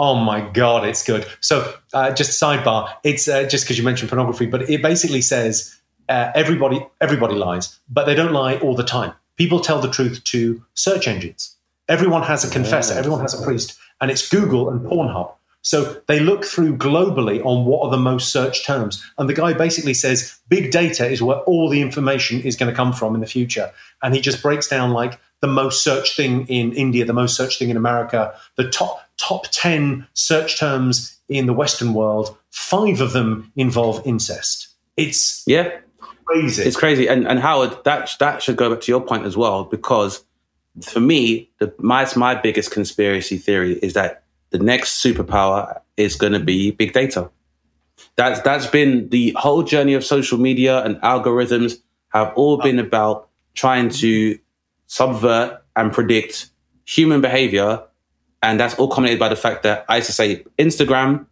[0.00, 1.26] Oh my god, it's good.
[1.40, 5.76] So, uh, just sidebar, it's uh, just because you mentioned pornography, but it basically says
[6.08, 9.12] uh, everybody everybody lies, but they don't lie all the time.
[9.36, 11.56] People tell the truth to search engines.
[11.88, 15.34] Everyone has a confessor, everyone has a priest, and it's Google and Pornhub.
[15.62, 19.04] So they look through globally on what are the most searched terms.
[19.18, 22.76] And the guy basically says big data is where all the information is going to
[22.76, 23.70] come from in the future.
[24.02, 27.58] And he just breaks down like the most searched thing in India, the most searched
[27.58, 32.36] thing in America, the top top 10 search terms in the Western world.
[32.50, 34.68] Five of them involve incest.
[34.96, 35.78] It's yeah,
[36.24, 36.62] crazy.
[36.62, 37.08] it's crazy.
[37.08, 40.24] And and Howard, that that should go back to your point as well, because
[40.82, 46.32] for me, the, my my biggest conspiracy theory is that the next superpower is going
[46.32, 47.30] to be big data.
[48.16, 51.80] That's that's been the whole journey of social media and algorithms
[52.10, 52.62] have all oh.
[52.62, 54.38] been about trying to
[54.86, 56.50] subvert and predict
[56.84, 57.82] human behavior,
[58.42, 61.26] and that's all culminated by the fact that I used to say Instagram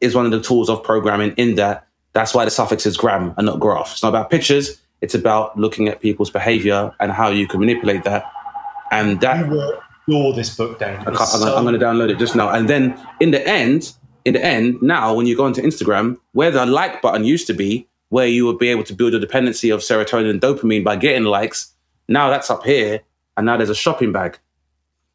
[0.00, 3.34] is one of the tools of programming in that that's why the suffix is gram
[3.36, 3.92] and not graph.
[3.92, 4.80] It's not about pictures.
[5.00, 8.24] It's about looking at people's behavior and how you can manipulate that.
[8.90, 9.78] And that you
[10.10, 10.98] adore this book, Dan.
[11.00, 12.50] I can't, I'm, I'm gonna download it just now.
[12.50, 13.92] And then in the end,
[14.24, 17.54] in the end, now when you go onto Instagram, where the like button used to
[17.54, 20.96] be, where you would be able to build a dependency of serotonin and dopamine by
[20.96, 21.72] getting likes,
[22.08, 23.00] now that's up here,
[23.36, 24.38] and now there's a shopping bag.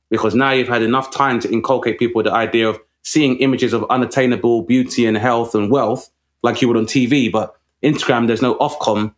[0.10, 3.84] Because now you've had enough time to inculcate people the idea of seeing images of
[3.90, 6.10] unattainable beauty and health and wealth
[6.42, 7.32] like you would on TV.
[7.32, 9.14] But Instagram, there's no Ofcom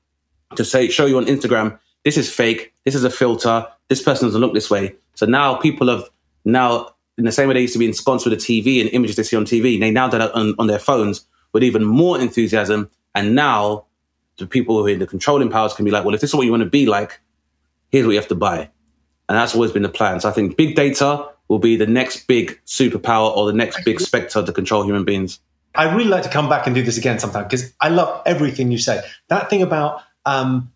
[0.56, 4.28] to say show you on Instagram, this is fake, this is a filter, this person
[4.28, 4.96] doesn't look this way.
[5.18, 6.10] So now people have
[6.46, 9.16] now in the same way they used to be ensconced with a TV and images
[9.16, 12.20] they see on TV, they now do that on, on their phones, with even more
[12.20, 12.90] enthusiasm.
[13.16, 13.86] And now
[14.38, 16.36] the people who are in the controlling powers can be like, well, if this is
[16.36, 17.20] what you want to be like,
[17.90, 18.70] here's what you have to buy.
[19.28, 20.20] And that's always been the plan.
[20.20, 24.00] So I think big data will be the next big superpower or the next big
[24.00, 25.40] specter to control human beings.
[25.74, 28.72] I really like to come back and do this again sometime because I love everything
[28.72, 29.02] you say.
[29.30, 30.72] That thing about um,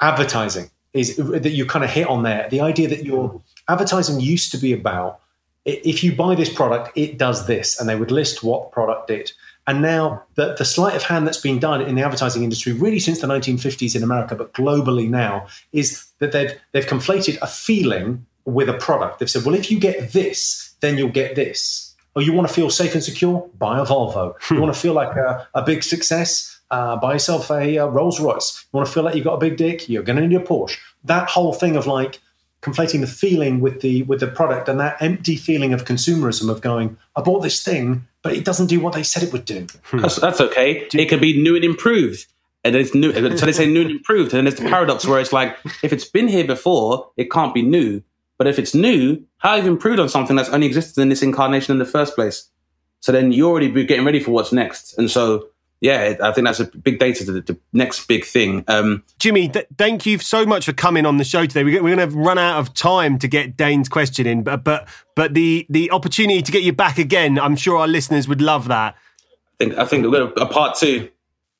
[0.00, 2.48] advertising is that you kind of hit on there.
[2.48, 5.20] The idea that your advertising used to be about
[5.66, 9.32] if you buy this product, it does this, and they would list what product did.
[9.66, 13.00] And now the, the sleight of hand that's been done in the advertising industry, really
[13.00, 18.24] since the 1950s in America, but globally now, is that they've they've conflated a feeling
[18.44, 19.18] with a product.
[19.18, 21.94] They've said, well, if you get this, then you'll get this.
[22.14, 23.50] Or you want to feel safe and secure?
[23.58, 24.34] Buy a Volvo.
[24.50, 26.60] you want to feel like a, a big success?
[26.70, 28.64] Uh, buy yourself a, a Rolls Royce.
[28.72, 29.88] You want to feel like you've got a big dick?
[29.88, 30.78] You're going to need a Porsche.
[31.04, 32.20] That whole thing of like
[32.66, 36.60] conflating the feeling with the with the product and that empty feeling of consumerism of
[36.60, 39.66] going, I bought this thing, but it doesn't do what they said it would do.
[39.84, 39.98] Hmm.
[39.98, 40.88] That's, that's okay.
[40.92, 42.26] It can be new and improved.
[42.64, 43.12] And it's new.
[43.36, 44.32] So they say new and improved.
[44.32, 47.54] And then there's the paradox where it's like, if it's been here before, it can't
[47.54, 48.02] be new.
[48.38, 51.22] But if it's new, how have you improved on something that's only existed in this
[51.22, 52.50] incarnation in the first place?
[52.98, 54.98] So then you're already getting ready for what's next.
[54.98, 55.48] And so
[55.80, 58.64] yeah, I think that's a big data, the, the next big thing.
[58.66, 61.64] Um, Jimmy, th- thank you so much for coming on the show today.
[61.64, 64.88] We're, we're going to run out of time to get Dane's question in, but but
[65.14, 68.68] but the the opportunity to get you back again, I'm sure our listeners would love
[68.68, 68.94] that.
[68.94, 71.10] I think I think we're going to a part two.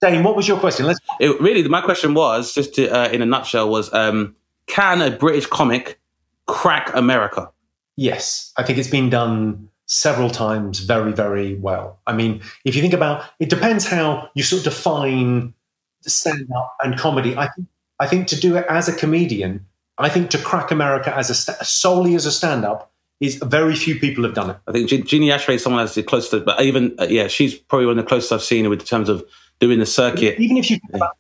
[0.00, 0.86] Dane, what was your question?
[0.86, 1.00] Let's.
[1.20, 4.34] It, really, my question was just to, uh, in a nutshell was: um,
[4.66, 6.00] Can a British comic
[6.46, 7.50] crack America?
[7.96, 11.98] Yes, I think it's been done several times very, very well.
[12.06, 15.54] I mean, if you think about it, depends how you sort of define
[16.02, 17.36] stand up and comedy.
[17.36, 17.68] I think,
[17.98, 19.64] I think to do it as a comedian,
[19.98, 23.98] I think to crack America as a solely as a stand up is very few
[23.98, 24.56] people have done it.
[24.66, 27.86] I think Gina Yashere is someone that's the closest, but even uh, yeah, she's probably
[27.86, 29.24] one of the closest I've seen in terms of
[29.58, 30.38] doing the circuit.
[30.38, 31.16] Even if you think about,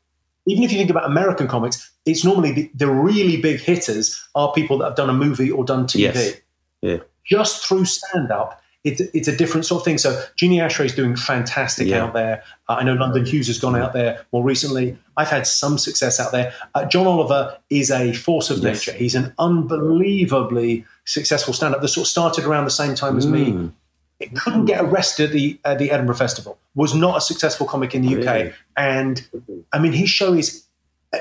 [0.46, 4.52] even if you think about American comics, it's normally the, the really big hitters are
[4.52, 6.00] people that have done a movie or done TV.
[6.00, 6.34] Yes.
[6.82, 9.98] Yeah just through stand up, it's, it's a different sort of thing.
[9.98, 12.04] So Gina Yashere is doing fantastic yeah.
[12.04, 12.44] out there.
[12.68, 14.96] Uh, I know London Hughes has gone out there more recently.
[15.16, 16.54] I've had some success out there.
[16.74, 18.86] Uh, John Oliver is a force of yes.
[18.86, 18.96] nature.
[18.96, 23.32] He's an unbelievably successful stand-up that sort of started around the same time as mm.
[23.32, 23.70] me.
[24.20, 26.56] It couldn't get arrested at the, at the Edinburgh Festival.
[26.76, 28.34] Was not a successful comic in the UK.
[28.34, 28.52] Really?
[28.76, 29.28] And
[29.72, 30.64] I mean, his show is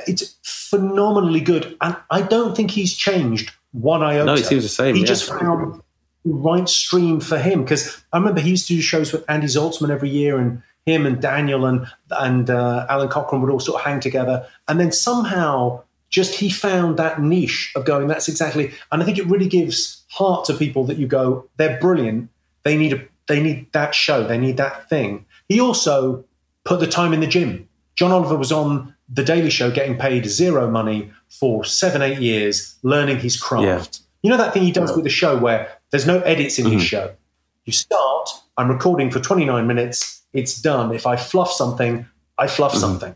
[0.07, 1.75] it's phenomenally good.
[1.81, 4.25] And I don't think he's changed one iota.
[4.25, 4.95] No, it seems the same.
[4.95, 5.07] He yeah.
[5.07, 5.81] just found
[6.25, 9.89] right stream for him because I remember he used to do shows with Andy Zaltzman
[9.89, 13.85] every year, and him and Daniel and and uh, Alan Cochrane would all sort of
[13.85, 18.07] hang together, and then somehow just he found that niche of going.
[18.07, 21.79] That's exactly, and I think it really gives heart to people that you go, they're
[21.79, 22.29] brilliant.
[22.63, 24.25] They need a they need that show.
[24.25, 25.25] They need that thing.
[25.49, 26.23] He also
[26.63, 27.67] put the time in the gym.
[27.95, 32.75] John Oliver was on the Daily Show getting paid zero money for seven, eight years,
[32.83, 33.65] learning his craft.
[33.65, 34.01] Yeah.
[34.23, 36.73] You know that thing he does with the show where there's no edits in mm-hmm.
[36.73, 37.15] his show.
[37.63, 40.93] You start, I'm recording for 29 minutes, it's done.
[40.93, 42.05] If I fluff something,
[42.37, 42.81] I fluff mm-hmm.
[42.81, 43.15] something.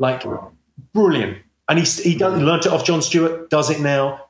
[0.00, 0.24] Like,
[0.92, 1.38] brilliant.
[1.68, 4.22] And he's, he, done, he learned it off Jon Stewart, does it now.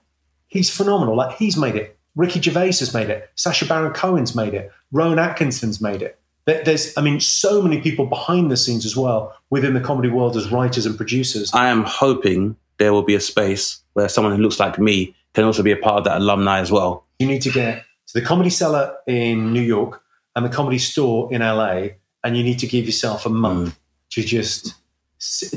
[0.48, 1.16] He's phenomenal.
[1.16, 1.98] Like, he's made it.
[2.16, 3.30] Ricky Gervais has made it.
[3.34, 4.70] Sacha Baron Cohen's made it.
[4.92, 6.20] Rowan Atkinson's made it.
[6.44, 10.36] There's, I mean, so many people behind the scenes as well within the comedy world
[10.36, 11.50] as writers and producers.
[11.54, 15.44] I am hoping there will be a space where someone who looks like me can
[15.44, 17.06] also be a part of that alumni as well.
[17.18, 20.02] You need to get to the Comedy Cellar in New York
[20.34, 21.88] and the Comedy Store in LA,
[22.22, 23.78] and you need to give yourself a month mm.
[24.10, 24.74] to just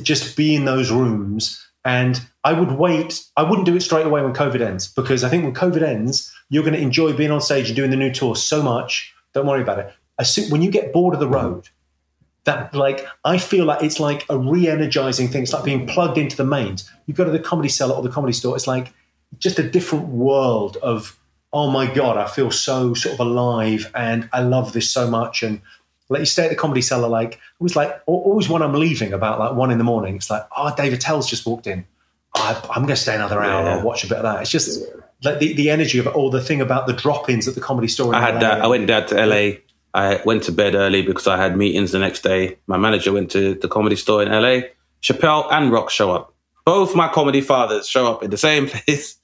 [0.03, 1.65] just be in those rooms.
[1.85, 3.23] And I would wait.
[3.37, 6.33] I wouldn't do it straight away when COVID ends because I think when COVID ends,
[6.49, 9.13] you're going to enjoy being on stage and doing the new tour so much.
[9.33, 9.93] Don't worry about it.
[10.25, 11.69] Soon, when you get bored of the road,
[12.45, 15.43] that like I feel like it's like a re-energizing thing.
[15.43, 16.89] It's like being plugged into the mains.
[17.05, 18.55] You go to the comedy cellar or the comedy store.
[18.55, 18.93] It's like
[19.37, 21.18] just a different world of
[21.51, 25.43] oh my god, I feel so sort of alive, and I love this so much.
[25.43, 25.61] And
[26.09, 29.13] like you stay at the comedy cellar, like it was like always when I'm leaving
[29.13, 31.85] about like one in the morning, it's like oh, Dave Attell's just walked in.
[32.35, 33.75] Oh, I'm going to stay another hour yeah.
[33.77, 34.41] and watch a bit of that.
[34.41, 34.85] It's just
[35.23, 37.87] like the, the energy of it, all the thing about the drop-ins at the comedy
[37.87, 38.13] store.
[38.13, 38.39] I had LA.
[38.41, 38.61] that.
[38.61, 39.51] I went down to LA.
[39.95, 42.57] I went to bed early because I had meetings the next day.
[42.67, 44.67] My manager went to the comedy store in LA.
[45.01, 46.33] Chappelle and Rock show up.
[46.65, 49.18] Both my comedy fathers show up in the same place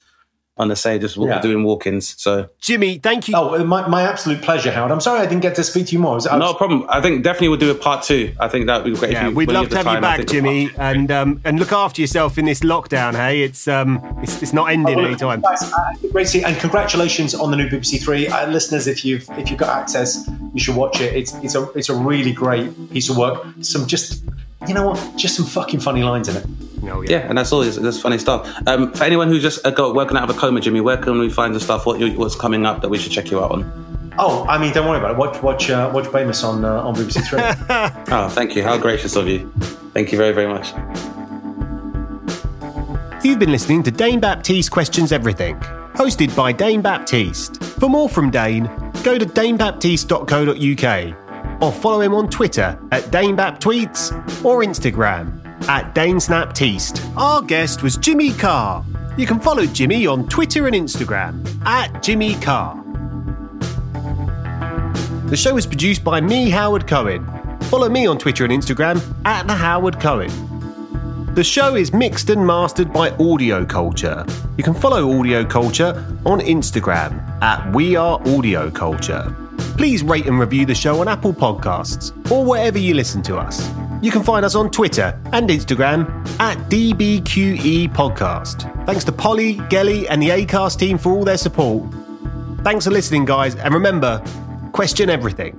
[0.58, 1.38] on the say, just Yeah.
[1.40, 2.14] doing walk-ins.
[2.16, 3.34] So Jimmy, thank you.
[3.36, 4.90] Oh, my, my absolute pleasure, Howard.
[4.90, 6.14] I'm sorry I didn't get to speak to you more.
[6.14, 6.86] Was- I was- no problem.
[6.88, 8.32] I think definitely we'll do a part two.
[8.40, 9.12] I think that would be great.
[9.12, 11.58] Yeah, if you, we'd love to have you time, I back, Jimmy, and um, and
[11.58, 13.14] look after yourself in this lockdown.
[13.14, 15.42] Hey, it's um, it's, it's not ending Well, anytime.
[15.42, 18.86] guys, uh, great to and congratulations on the new BBC Three, uh, listeners.
[18.86, 21.14] If you've if you've got access, you should watch it.
[21.14, 23.44] It's it's a it's a really great piece of work.
[23.60, 24.24] Some just
[24.66, 26.46] you know what, just some fucking funny lines in it.
[26.88, 27.62] Oh, Yeah, and that's all.
[27.62, 28.48] It's, that's funny stuff.
[28.66, 31.18] Um, for anyone who's just uh, got working out of a coma, Jimmy, where can
[31.18, 31.86] we find the stuff?
[31.86, 34.12] What what's coming up that we should check you out on?
[34.18, 35.16] Oh, I mean, don't worry about it.
[35.18, 37.40] Watch watch uh, watch Bamus on uh, on BBC Three.
[38.14, 38.62] Oh, thank you.
[38.62, 39.50] How gracious of you.
[39.92, 40.72] Thank you very, very much.
[43.24, 45.56] You've been listening to Dane Baptiste Questions Everything,
[45.94, 47.62] hosted by Dane Baptiste.
[47.64, 48.64] For more from Dane,
[49.02, 57.16] go to danebaptiste.co.uk or follow him on Twitter at DaneBapTweets or Instagram at DaneSnapTeast.
[57.16, 58.84] Our guest was Jimmy Carr.
[59.16, 62.82] You can follow Jimmy on Twitter and Instagram at Jimmy Carr.
[65.26, 67.26] The show is produced by me, Howard Cohen.
[67.62, 70.30] Follow me on Twitter and Instagram at the Howard Cohen.
[71.34, 74.24] The show is mixed and mastered by Audio Culture.
[74.56, 75.92] You can follow Audio Culture
[76.24, 79.34] on Instagram at We Are Audio Culture.
[79.76, 83.70] Please rate and review the show on Apple Podcasts or wherever you listen to us.
[84.00, 86.08] You can find us on Twitter and Instagram
[86.40, 88.86] at DBQE Podcast.
[88.86, 91.84] Thanks to Polly, Gelly, and the ACAST team for all their support.
[92.62, 94.22] Thanks for listening, guys, and remember
[94.72, 95.58] question everything.